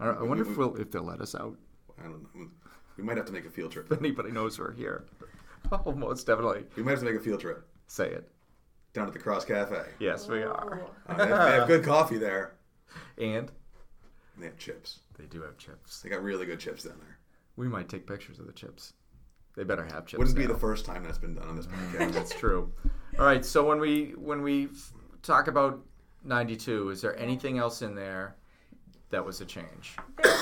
I, 0.00 0.08
I 0.08 0.22
wonder 0.24 0.42
we- 0.42 0.50
if 0.50 0.56
we'll 0.56 0.74
if 0.74 0.90
they'll 0.90 1.04
let 1.04 1.20
us 1.20 1.36
out. 1.36 1.56
I 2.00 2.02
don't 2.08 2.22
know. 2.34 2.48
We 2.96 3.02
might 3.04 3.16
have 3.16 3.26
to 3.26 3.32
make 3.32 3.44
a 3.46 3.50
field 3.50 3.72
trip. 3.72 3.90
If 3.90 3.98
anybody 3.98 4.30
knows 4.30 4.58
we're 4.58 4.72
here. 4.72 5.04
Oh, 5.72 5.92
most 5.92 6.26
definitely. 6.26 6.64
We 6.76 6.82
might 6.82 6.92
have 6.92 7.00
to 7.00 7.06
make 7.06 7.16
a 7.16 7.20
field 7.20 7.40
trip 7.40 7.66
Say 7.86 8.08
it. 8.10 8.28
down 8.92 9.06
at 9.06 9.12
the 9.12 9.18
Cross 9.18 9.46
Cafe. 9.46 9.82
Yes, 9.98 10.28
we 10.28 10.42
are. 10.42 10.86
Uh, 11.08 11.14
they, 11.16 11.26
have, 11.26 11.44
they 11.44 11.52
have 11.52 11.66
good 11.68 11.84
coffee 11.84 12.18
there. 12.18 12.54
And 13.18 13.50
And 14.34 14.42
they 14.42 14.46
have 14.46 14.58
chips. 14.58 15.00
they 15.18 15.24
do 15.26 15.42
have 15.42 15.56
chips. 15.58 16.02
They 16.02 16.08
got 16.10 16.22
really 16.22 16.46
good 16.46 16.60
chips 16.60 16.84
down 16.84 16.98
there. 16.98 17.18
We 17.56 17.68
might 17.68 17.88
take 17.88 18.06
pictures 18.06 18.38
of 18.38 18.46
the 18.46 18.52
chips. 18.52 18.92
They 19.56 19.64
better 19.64 19.84
have 19.84 20.06
chips. 20.06 20.18
Wouldn't 20.18 20.36
be 20.36 20.46
now. 20.46 20.52
the 20.52 20.58
first 20.58 20.84
time 20.84 21.02
that's 21.04 21.18
been 21.18 21.34
done 21.34 21.48
on 21.48 21.56
this 21.56 21.66
podcast. 21.92 22.12
That's 22.12 22.34
true. 22.34 22.72
All 23.18 23.24
right. 23.24 23.44
So 23.44 23.66
when 23.66 23.78
we 23.80 24.12
when 24.16 24.42
we 24.42 24.68
talk 25.22 25.46
about 25.48 25.80
ninety 26.24 26.56
two, 26.56 26.90
is 26.90 27.00
there 27.00 27.16
anything 27.18 27.58
else 27.58 27.80
in 27.82 27.94
there 27.94 28.34
that 29.10 29.24
was 29.24 29.40
a 29.40 29.44
change? 29.44 29.96
There 30.22 30.32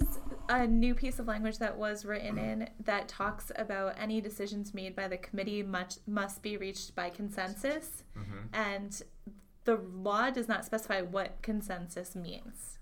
was 0.00 0.11
a 0.60 0.66
new 0.66 0.94
piece 0.94 1.18
of 1.18 1.26
language 1.26 1.58
that 1.58 1.76
was 1.76 2.04
written 2.04 2.38
in 2.38 2.68
that 2.84 3.08
talks 3.08 3.50
about 3.56 3.94
any 3.98 4.20
decisions 4.20 4.74
made 4.74 4.94
by 4.94 5.08
the 5.08 5.16
committee 5.16 5.62
much, 5.62 5.96
must 6.06 6.42
be 6.42 6.56
reached 6.56 6.94
by 6.94 7.10
consensus. 7.10 8.02
And 8.52 9.02
the 9.64 9.76
law 9.76 10.30
does 10.30 10.48
not 10.48 10.64
specify 10.64 11.00
what 11.00 11.40
consensus 11.42 12.14
means. 12.14 12.78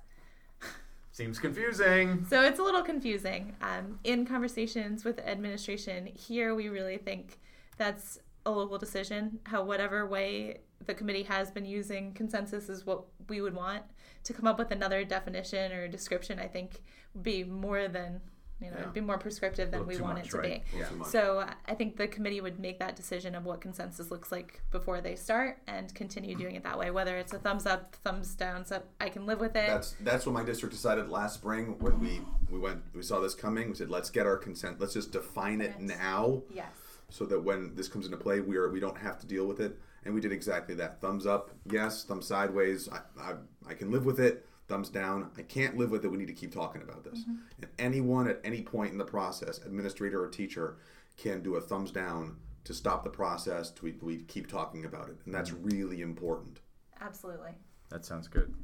Seems 1.13 1.39
confusing. 1.39 2.25
So 2.29 2.43
it's 2.43 2.59
a 2.59 2.63
little 2.63 2.83
confusing. 2.83 3.55
Um, 3.61 3.99
in 4.05 4.25
conversations 4.25 5.05
with 5.05 5.19
administration, 5.19 6.07
here 6.07 6.55
we 6.55 6.69
really 6.69 6.99
think 6.99 7.39
that's 7.77 8.19
a 8.47 8.51
local 8.51 8.79
decision. 8.79 9.41
How, 9.45 9.63
whatever 9.63 10.07
way 10.07 10.61
the 10.87 10.95
committee 10.95 11.25
has 11.25 11.51
been 11.51 11.67
using 11.67 12.15
consensus 12.15 12.69
is 12.69 12.87
what 12.87 13.05
we 13.29 13.41
would 13.41 13.55
want. 13.55 13.83
To 14.25 14.33
come 14.33 14.47
up 14.47 14.59
with 14.59 14.71
another 14.71 15.05
definition 15.05 15.73
or 15.73 15.89
description, 15.89 16.39
I 16.39 16.47
think, 16.47 16.83
would 17.15 17.23
be 17.23 17.45
more 17.45 17.89
than 17.89 18.21
You 18.63 18.67
know, 18.71 18.77
Yeah. 18.77 18.81
it'd 18.83 18.93
be 18.93 19.01
more 19.01 19.17
prescriptive 19.17 19.71
than 19.71 19.87
we 19.87 19.97
want 19.97 20.19
much, 20.19 20.27
it 20.27 20.31
to 20.33 20.37
right? 20.39 20.63
be. 20.71 20.79
Yeah. 20.81 21.03
So 21.05 21.49
I 21.67 21.75
think 21.75 21.97
the 21.97 22.07
committee 22.07 22.43
would 22.43 22.61
make 22.61 22.79
that 22.81 22.95
decision 22.95 23.35
of 23.35 23.47
what 23.47 23.63
consensus 23.63 24.11
looks 24.11 24.31
like 24.31 24.61
before 24.71 25.01
they 25.01 25.17
start 25.17 25.63
and 25.67 25.95
continue 25.95 26.35
doing 26.37 26.57
it 26.57 26.63
that 26.65 26.79
way. 26.79 26.91
Whether 26.91 27.17
it's 27.17 27.33
a 27.33 27.39
thumbs 27.39 27.65
up, 27.65 27.97
thumbs 28.05 28.35
down, 28.35 28.67
so 28.67 28.83
I 29.01 29.09
can 29.09 29.25
live 29.25 29.41
with 29.41 29.57
it. 29.57 29.67
That's 29.67 29.97
that's 30.01 30.27
what 30.27 30.35
my 30.35 30.45
district 30.45 30.75
decided 30.75 31.09
last 31.09 31.37
spring 31.37 31.79
when 31.79 31.99
we 32.01 32.21
we 32.51 32.59
went 32.59 32.83
we 32.95 33.03
saw 33.03 33.19
this 33.19 33.35
coming. 33.35 33.71
We 33.71 33.77
said 33.77 33.89
let's 33.89 34.11
get 34.11 34.27
our 34.27 34.37
consent. 34.37 34.79
Let's 34.79 34.93
just 34.93 35.11
define 35.11 35.63
it 35.63 35.73
Yes. 35.81 35.99
now, 35.99 36.43
yes. 36.53 36.69
so 37.09 37.25
that 37.25 37.41
when 37.43 37.75
this 37.77 37.89
comes 37.89 38.05
into 38.05 38.19
play, 38.19 38.41
we 38.41 38.59
are 38.59 38.69
we 38.69 38.79
don't 38.79 38.99
have 38.99 39.19
to 39.21 39.27
deal 39.27 39.47
with 39.47 39.61
it. 39.61 39.79
And 40.05 40.15
we 40.15 40.21
did 40.21 40.33
exactly 40.33 40.75
that. 40.77 41.01
Thumbs 41.01 41.27
up, 41.27 41.51
yes. 41.71 42.05
Thumbs 42.05 42.27
sideways, 42.27 42.89
I 42.89 43.01
I, 43.21 43.35
I 43.69 43.75
can 43.75 43.91
live 43.91 44.05
with 44.05 44.21
it. 44.21 44.47
Thumbs 44.69 44.89
down, 44.89 45.31
I 45.37 45.43
can't 45.43 45.77
live 45.77 45.91
with 45.91 46.05
it. 46.05 46.09
We 46.09 46.17
need 46.17 46.29
to 46.29 46.33
keep 46.33 46.55
talking 46.55 46.81
about 46.81 47.03
this. 47.03 47.21
Mm-hmm. 47.21 47.35
And 47.59 47.67
anyone 47.79 48.29
at 48.29 48.41
any 48.45 48.63
point 48.63 48.93
in 48.93 48.99
the 48.99 49.05
process, 49.05 49.59
administrator 49.59 50.23
or 50.23 50.29
teacher, 50.29 50.77
can 51.17 51.43
do 51.43 51.57
a 51.57 51.61
thumbs 51.61 51.91
down 51.91 52.37
to 52.65 52.73
stop 52.73 53.03
the 53.03 53.11
process. 53.11 53.71
To 53.73 53.85
we, 53.85 53.95
we 54.01 54.19
keep 54.19 54.49
talking 54.49 54.85
about 54.85 55.09
it, 55.09 55.17
and 55.25 55.35
that's 55.35 55.51
mm-hmm. 55.51 55.69
really 55.69 56.01
important. 56.03 56.61
Absolutely. 57.01 57.53
That 57.91 58.05
sounds 58.05 58.29
good. 58.29 58.55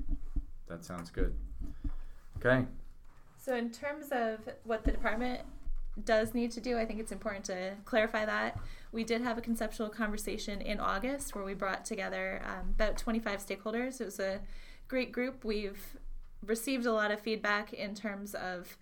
That 0.69 0.85
sounds 0.85 1.11
good. 1.11 1.35
Okay. 2.39 2.67
So, 3.39 3.57
in 3.57 3.71
terms 3.71 4.09
of 4.11 4.41
what 4.65 4.85
the 4.85 4.93
department 4.93 5.43
does 6.05 6.35
need 6.35 6.51
to 6.53 6.61
do, 6.61 6.79
I 6.79 6.85
think 6.85 7.01
it's 7.01 7.13
important 7.13 7.45
to 7.47 7.73
clarify 7.85 8.25
that. 8.27 8.59
We 8.93 9.05
did 9.05 9.23
have 9.23 9.39
a 9.39 9.41
conceptual 9.41 9.89
conversation 9.89 10.61
in 10.61 10.81
August 10.81 11.35
where 11.35 11.45
we 11.45 11.55
brought 11.55 11.85
together 11.85 12.43
um, 12.45 12.71
about 12.71 12.97
25 12.97 13.45
stakeholders. 13.45 14.01
It 14.01 14.05
was 14.05 14.21
a 14.21 14.41
great 14.89 15.13
group. 15.13 15.45
We've 15.45 15.97
received 16.45 16.87
a 16.87 16.93
lot 16.93 17.11
of 17.11 17.21
feedback 17.21 17.73
in 17.73 17.95
terms 17.95 18.35
of 18.35 18.77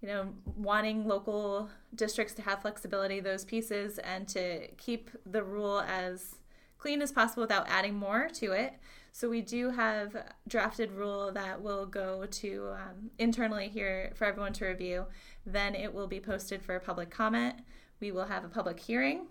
you 0.00 0.08
know 0.08 0.34
wanting 0.56 1.06
local 1.06 1.70
districts 1.94 2.34
to 2.34 2.42
have 2.42 2.60
flexibility 2.60 3.20
those 3.20 3.44
pieces 3.44 3.98
and 3.98 4.28
to 4.28 4.68
keep 4.76 5.10
the 5.24 5.42
rule 5.42 5.80
as 5.80 6.36
clean 6.78 7.02
as 7.02 7.12
possible 7.12 7.42
without 7.42 7.68
adding 7.68 7.94
more 7.94 8.28
to 8.34 8.52
it. 8.52 8.74
So 9.12 9.30
we 9.30 9.42
do 9.42 9.70
have 9.70 10.16
drafted 10.48 10.90
rule 10.90 11.30
that 11.32 11.62
will 11.62 11.86
go 11.86 12.26
to 12.26 12.70
um, 12.72 13.10
internally 13.18 13.68
here 13.68 14.10
for 14.16 14.24
everyone 14.24 14.52
to 14.54 14.66
review. 14.66 15.06
Then 15.46 15.76
it 15.76 15.94
will 15.94 16.08
be 16.08 16.18
posted 16.18 16.62
for 16.62 16.78
public 16.80 17.10
comment. 17.10 17.54
We 18.00 18.10
will 18.10 18.24
have 18.24 18.44
a 18.44 18.48
public 18.48 18.80
hearing 18.80 19.26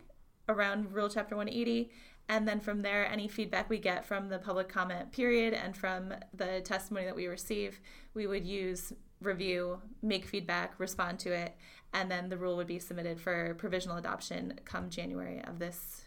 around 0.47 0.93
rule 0.93 1.09
chapter 1.09 1.35
180 1.35 1.91
and 2.29 2.47
then 2.47 2.59
from 2.59 2.81
there 2.81 3.05
any 3.05 3.27
feedback 3.27 3.69
we 3.69 3.77
get 3.77 4.05
from 4.05 4.29
the 4.29 4.39
public 4.39 4.69
comment 4.69 5.11
period 5.11 5.53
and 5.53 5.75
from 5.75 6.13
the 6.33 6.61
testimony 6.61 7.05
that 7.05 7.15
we 7.15 7.27
receive 7.27 7.79
we 8.13 8.27
would 8.27 8.45
use 8.45 8.93
review 9.21 9.81
make 10.01 10.25
feedback 10.25 10.79
respond 10.79 11.19
to 11.19 11.33
it. 11.33 11.55
And 11.93 12.09
then 12.09 12.29
the 12.29 12.37
rule 12.37 12.55
would 12.57 12.67
be 12.67 12.79
submitted 12.79 13.19
for 13.19 13.53
provisional 13.55 13.97
adoption 13.97 14.59
come 14.65 14.89
january 14.89 15.41
of 15.43 15.59
this 15.59 16.02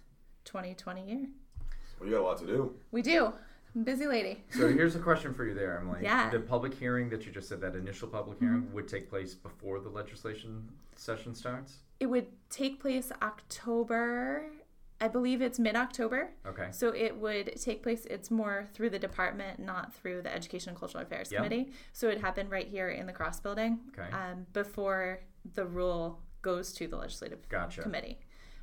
2020 0.46 1.06
year 1.06 1.26
Well, 2.00 2.08
you 2.08 2.14
got 2.14 2.22
a 2.22 2.26
lot 2.26 2.38
to 2.38 2.46
do. 2.46 2.74
we 2.92 3.02
do 3.02 3.32
I'm 3.74 3.84
busy 3.84 4.06
lady 4.06 4.42
So 4.50 4.68
here's 4.72 4.96
a 4.96 4.98
question 4.98 5.34
for 5.34 5.44
you 5.44 5.52
there, 5.52 5.78
Emily. 5.78 6.00
Yeah. 6.02 6.30
The 6.30 6.40
public 6.40 6.72
hearing 6.72 7.10
that 7.10 7.26
you 7.26 7.32
just 7.32 7.46
said, 7.48 7.60
that 7.60 7.74
initial 7.76 8.08
public 8.08 8.38
hearing, 8.38 8.72
would 8.72 8.88
take 8.88 9.10
place 9.10 9.34
before 9.34 9.80
the 9.80 9.90
legislation 9.90 10.66
session 10.96 11.34
starts? 11.34 11.78
it 12.00 12.06
would 12.06 12.26
take 12.50 12.78
place 12.80 13.10
october 13.22 14.44
i 15.00 15.08
believe 15.08 15.40
it's 15.42 15.58
mid-october 15.58 16.30
Okay. 16.46 16.68
So 16.70 16.88
it 16.94 17.16
would 17.16 17.46
take 17.60 17.82
place, 17.82 18.06
it's 18.08 18.30
more 18.30 18.66
through 18.72 18.90
the 18.90 18.98
department, 18.98 19.58
not 19.58 19.92
through 19.92 20.22
the 20.22 20.32
Education 20.34 20.70
and 20.70 20.78
Cultural 20.78 21.02
Affairs 21.04 21.30
Yeah. 21.30 21.38
Committee. 21.38 21.72
So 21.92 22.08
it 22.08 22.20
happened 22.20 22.50
right 22.50 22.68
here 22.68 22.88
in 22.90 23.04
the 23.06 23.12
Cross 23.12 23.40
Building 23.40 23.78
Okay. 23.90 24.10
um, 24.12 24.46
before 24.54 25.20
the 25.54 25.66
rule 25.66 26.20
goes 26.42 26.72
to 26.74 26.86
the 26.86 26.96
Legislative 26.96 27.46
Gotcha. 27.48 27.82
Committee 27.82 28.18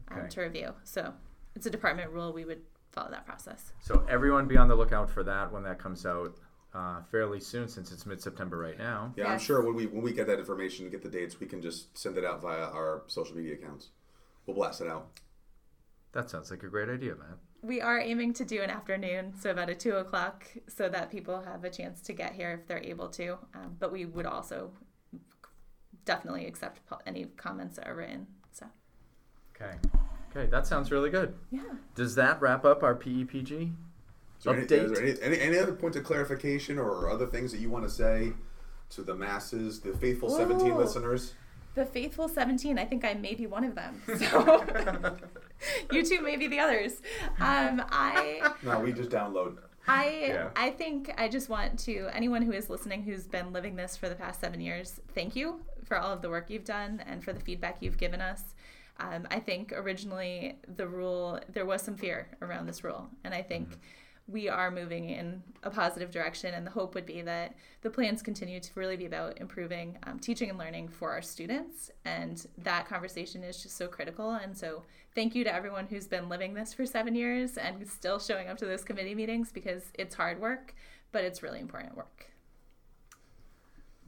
um, 0.10 0.20
Okay. 0.20 0.30
to 0.30 0.42
review. 0.42 0.70
So 0.84 1.14
it's 1.56 1.66
a 1.66 1.70
department 1.70 2.12
rule, 2.12 2.34
we 2.34 2.46
would 2.46 2.62
follow 2.92 3.10
that 3.12 3.26
process. 3.26 3.72
So 3.82 4.06
everyone 4.10 4.48
be 4.48 4.58
on 4.58 4.68
the 4.68 4.76
lookout 4.76 5.10
for 5.10 5.24
that 5.24 5.52
when 5.52 5.64
that 5.64 5.80
comes 5.80 6.06
out 6.06 6.36
uh, 6.74 7.02
fairly 7.12 7.40
soon, 7.40 7.68
since 7.68 7.92
it's 7.92 8.06
mid-September 8.06 8.58
right 8.58 8.78
now. 8.78 9.14
Yeah, 9.16 9.26
I'm 9.26 9.32
Yes. 9.34 9.44
sure 9.44 9.62
when 9.64 9.76
we 9.76 9.86
when 9.88 10.02
we 10.02 10.12
get 10.12 10.26
that 10.28 10.40
information, 10.40 10.90
get 10.90 11.04
the 11.04 11.10
dates, 11.10 11.40
we 11.40 11.46
can 11.48 11.62
just 11.62 11.96
send 11.98 12.18
it 12.18 12.26
out 12.26 12.42
via 12.42 12.64
our 12.64 13.04
social 13.08 13.36
media 13.36 13.54
accounts. 13.54 13.90
We'll 14.46 14.56
blast 14.56 14.82
it 14.82 14.88
out. 14.88 15.08
That 16.14 16.30
sounds 16.30 16.50
like 16.52 16.64
a 16.64 16.68
great 16.68 16.90
idea, 16.90 17.16
man. 17.16 17.38
We 17.62 17.80
are 17.80 18.00
aiming 18.00 18.34
to 18.34 18.46
do 18.46 18.62
an 18.62 18.70
afternoon, 18.70 19.34
so 19.40 19.52
about 19.52 19.70
a 19.70 19.76
two 19.76 19.96
o'clock, 19.96 20.46
so 20.68 20.90
that 20.90 21.10
people 21.12 21.42
have 21.42 21.64
a 21.64 21.70
chance 21.70 22.02
to 22.02 22.14
get 22.14 22.34
here 22.34 22.52
if 22.60 22.68
they're 22.68 22.84
able 22.84 23.08
to. 23.10 23.38
Um, 23.54 23.78
but 23.80 23.92
we 23.92 24.06
would 24.06 24.26
also 24.26 24.72
definitely 26.06 26.46
accept 26.46 26.86
po- 26.88 27.00
any 27.06 27.26
comments 27.38 27.78
that 27.78 27.88
are 27.88 27.96
written. 27.96 28.28
So. 28.52 28.66
Okay. 29.56 29.78
Okay, 30.36 30.50
that 30.50 30.66
sounds 30.66 30.92
really 30.92 31.10
good. 31.10 31.36
yeah. 31.52 31.62
Does 31.96 32.16
that 32.16 32.42
wrap 32.42 32.66
up 32.66 32.82
our 32.84 32.96
PEPG? 32.96 33.52
Is 34.40 34.46
there, 34.46 34.56
any, 34.56 34.66
Update. 34.66 34.72
is 34.72 34.92
there 34.92 35.02
any, 35.04 35.22
any, 35.22 35.40
any 35.40 35.58
other 35.60 35.74
points 35.74 35.96
of 35.96 36.04
clarification 36.04 36.78
or 36.80 37.10
other 37.10 37.28
things 37.28 37.52
that 37.52 37.60
you 37.60 37.70
want 37.70 37.86
to 37.86 37.90
say 37.90 38.34
to 38.90 39.02
the 39.02 39.16
masses, 39.16 39.80
the 39.80 39.94
faithful 39.94 40.30
17 40.30 40.76
listeners? 40.76 41.34
The 41.76 41.86
faithful 41.86 42.28
17, 42.28 42.78
I 42.78 42.86
think 42.86 43.04
I 43.06 43.14
may 43.14 43.36
be 43.36 43.48
one 43.48 43.64
of 43.64 43.76
them. 43.76 44.02
So 45.70 45.96
you 45.96 46.04
two 46.06 46.22
may 46.22 46.36
be 46.36 46.48
the 46.50 46.60
others. 46.60 47.02
Um, 47.40 47.82
I 47.90 48.52
No, 48.64 48.80
we 48.82 48.92
just 48.92 49.10
download. 49.10 49.58
I 49.88 50.26
Yeah. 50.28 50.50
I 50.58 50.72
think 50.72 51.14
I 51.18 51.30
just 51.30 51.48
want 51.48 51.80
to 51.80 52.10
anyone 52.12 52.42
who 52.42 52.52
is 52.52 52.70
listening 52.70 53.04
who's 53.04 53.28
been 53.28 53.54
living 53.54 53.78
this 53.78 53.96
for 53.96 54.10
the 54.10 54.16
past 54.16 54.42
seven 54.42 54.60
years, 54.60 55.00
thank 55.16 55.38
you 55.38 55.62
for 55.86 55.98
all 55.98 56.12
of 56.12 56.22
the 56.22 56.30
work 56.30 56.50
you've 56.50 56.66
done 56.66 57.02
and 57.08 57.24
for 57.24 57.32
the 57.32 57.40
feedback 57.40 57.78
you've 57.80 57.98
given 57.98 58.20
us. 58.20 58.56
Um, 59.00 59.28
I 59.32 59.40
think 59.40 59.74
originally 59.76 60.60
the 60.76 60.88
rule 60.88 61.40
there 61.50 61.66
was 61.66 61.82
some 61.82 61.96
fear 61.96 62.28
around 62.42 62.68
this 62.68 62.84
rule, 62.84 63.10
and 63.24 63.34
I 63.34 63.42
think 63.42 63.80
we 64.28 64.48
are 64.48 64.72
moving 64.72 65.10
in 65.10 65.44
a 65.64 65.70
positive 65.70 66.10
direction. 66.12 66.54
And 66.54 66.66
the 66.66 66.72
hope 66.72 66.96
would 66.96 67.06
be 67.06 67.22
that 67.24 67.56
the 67.82 67.90
plans 67.90 68.22
continue 68.22 68.60
to 68.60 68.70
really 68.76 68.96
be 68.96 69.06
about 69.06 69.40
improving 69.40 69.98
um, 70.04 70.20
teaching 70.20 70.50
and 70.50 70.58
learning 70.58 70.88
for 70.88 71.12
our 71.12 71.22
students, 71.22 71.92
and 72.06 72.46
that 72.60 72.88
conversation 72.88 73.44
is 73.44 73.62
just 73.62 73.78
so 73.78 73.88
critical. 73.88 74.32
And 74.32 74.56
so, 74.56 74.84
thank 75.16 75.36
you 75.36 75.44
to 75.44 75.54
everyone 75.54 75.88
who's 75.88 76.08
been 76.08 76.30
living 76.30 76.54
this 76.54 76.74
for 76.74 76.86
seven 76.86 77.16
years 77.16 77.58
and 77.58 77.88
still 77.90 78.20
showing 78.20 78.48
up 78.48 78.58
to 78.60 78.66
those 78.66 78.84
committee 78.84 79.16
meetings 79.16 79.52
because 79.52 79.84
it's 79.96 80.16
hard 80.16 80.40
work, 80.40 80.76
but 81.12 81.24
it's 81.24 81.44
really 81.44 81.60
important 81.60 81.96
work. 81.98 82.33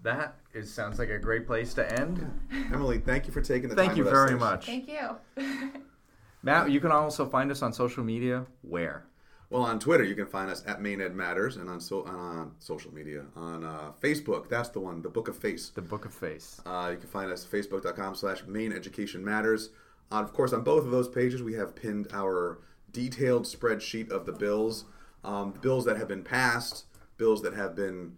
That 0.05 0.35
is 0.53 0.71
sounds 0.71 0.99
like 0.99 1.09
a 1.09 1.17
great 1.17 1.47
place 1.47 1.73
to 1.73 1.99
end. 1.99 2.31
Emily, 2.71 2.99
thank 2.99 3.25
you 3.25 3.33
for 3.33 3.41
taking 3.41 3.69
the 3.69 3.75
Thank 3.75 3.89
time 3.89 3.97
you 3.97 4.03
with 4.03 4.13
us 4.13 4.29
Thank 4.29 4.39
you 4.39 4.45
very 4.45 4.77
today. 4.85 4.93
much. 4.93 5.25
Thank 5.35 5.71
you. 5.73 5.81
Matt, 6.43 6.69
you 6.69 6.79
can 6.79 6.91
also 6.91 7.25
find 7.25 7.49
us 7.49 7.63
on 7.63 7.73
social 7.73 8.03
media. 8.03 8.45
Where? 8.61 9.07
Well, 9.49 9.63
on 9.63 9.79
Twitter, 9.79 10.03
you 10.03 10.13
can 10.13 10.27
find 10.27 10.51
us 10.51 10.63
at 10.67 10.79
Maine 10.79 11.01
Ed 11.01 11.15
Matters, 11.15 11.57
and 11.57 11.67
on 11.71 11.79
so 11.79 12.03
and 12.03 12.15
on 12.15 12.51
social 12.59 12.93
media 12.93 13.23
on 13.35 13.63
uh, 13.63 13.93
Facebook. 13.99 14.47
That's 14.47 14.69
the 14.69 14.79
one, 14.79 15.01
the 15.01 15.09
Book 15.09 15.27
of 15.27 15.37
Face. 15.37 15.69
The 15.69 15.81
Book 15.81 16.05
of 16.05 16.13
Face. 16.13 16.61
Uh, 16.67 16.89
you 16.91 16.97
can 16.97 17.09
find 17.09 17.31
us 17.31 17.43
facebook.com 17.43 18.13
slash 18.13 18.43
main 18.45 18.71
education 18.71 19.25
matters. 19.25 19.71
Uh, 20.11 20.17
of 20.17 20.33
course, 20.33 20.53
on 20.53 20.61
both 20.61 20.85
of 20.85 20.91
those 20.91 21.07
pages, 21.07 21.41
we 21.41 21.53
have 21.53 21.75
pinned 21.75 22.09
our 22.13 22.59
detailed 22.91 23.45
spreadsheet 23.45 24.11
of 24.11 24.27
the 24.27 24.33
bills, 24.33 24.85
um, 25.23 25.53
the 25.53 25.59
bills 25.59 25.83
that 25.85 25.97
have 25.97 26.07
been 26.07 26.23
passed, 26.23 26.85
bills 27.17 27.41
that 27.41 27.55
have 27.55 27.75
been 27.75 28.17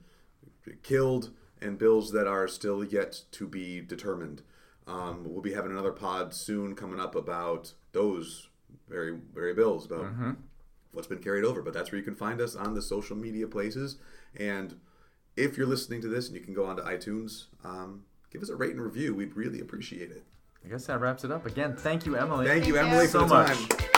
killed, 0.83 1.31
and 1.61 1.77
bills 1.77 2.11
that 2.11 2.27
are 2.27 2.47
still 2.47 2.83
yet 2.83 3.21
to 3.31 3.47
be 3.47 3.81
determined. 3.81 4.41
Um, 4.87 5.23
we'll 5.25 5.41
be 5.41 5.53
having 5.53 5.71
another 5.71 5.91
pod 5.91 6.33
soon 6.33 6.75
coming 6.75 6.99
up 6.99 7.15
about 7.15 7.73
those 7.91 8.47
very, 8.87 9.17
very 9.33 9.53
bills, 9.53 9.85
about 9.85 10.05
what's 10.91 11.07
been 11.07 11.19
carried 11.19 11.43
over. 11.43 11.61
But 11.61 11.73
that's 11.73 11.91
where 11.91 11.99
you 11.99 12.05
can 12.05 12.15
find 12.15 12.39
us 12.39 12.55
on 12.55 12.73
the 12.73 12.81
social 12.81 13.15
media 13.15 13.47
places. 13.47 13.97
And 14.35 14.79
if 15.35 15.57
you're 15.57 15.67
listening 15.67 16.01
to 16.01 16.07
this 16.07 16.27
and 16.27 16.35
you 16.37 16.41
can 16.41 16.53
go 16.53 16.65
onto 16.65 16.83
iTunes, 16.83 17.45
um, 17.65 18.03
give 18.31 18.41
us 18.41 18.49
a 18.49 18.55
rate 18.55 18.71
and 18.71 18.81
review. 18.81 19.13
We'd 19.13 19.35
really 19.35 19.59
appreciate 19.59 20.09
it. 20.11 20.23
I 20.65 20.69
guess 20.69 20.85
that 20.87 20.99
wraps 20.99 21.23
it 21.23 21.31
up. 21.31 21.45
Again, 21.45 21.75
thank 21.75 22.05
you, 22.05 22.15
Emily. 22.15 22.47
Thank 22.47 22.65
you, 22.67 22.77
Emily, 22.77 23.03
you. 23.03 23.07
for 23.09 23.19
So 23.19 23.19
the 23.21 23.27
much. 23.27 23.69
time. 23.69 23.96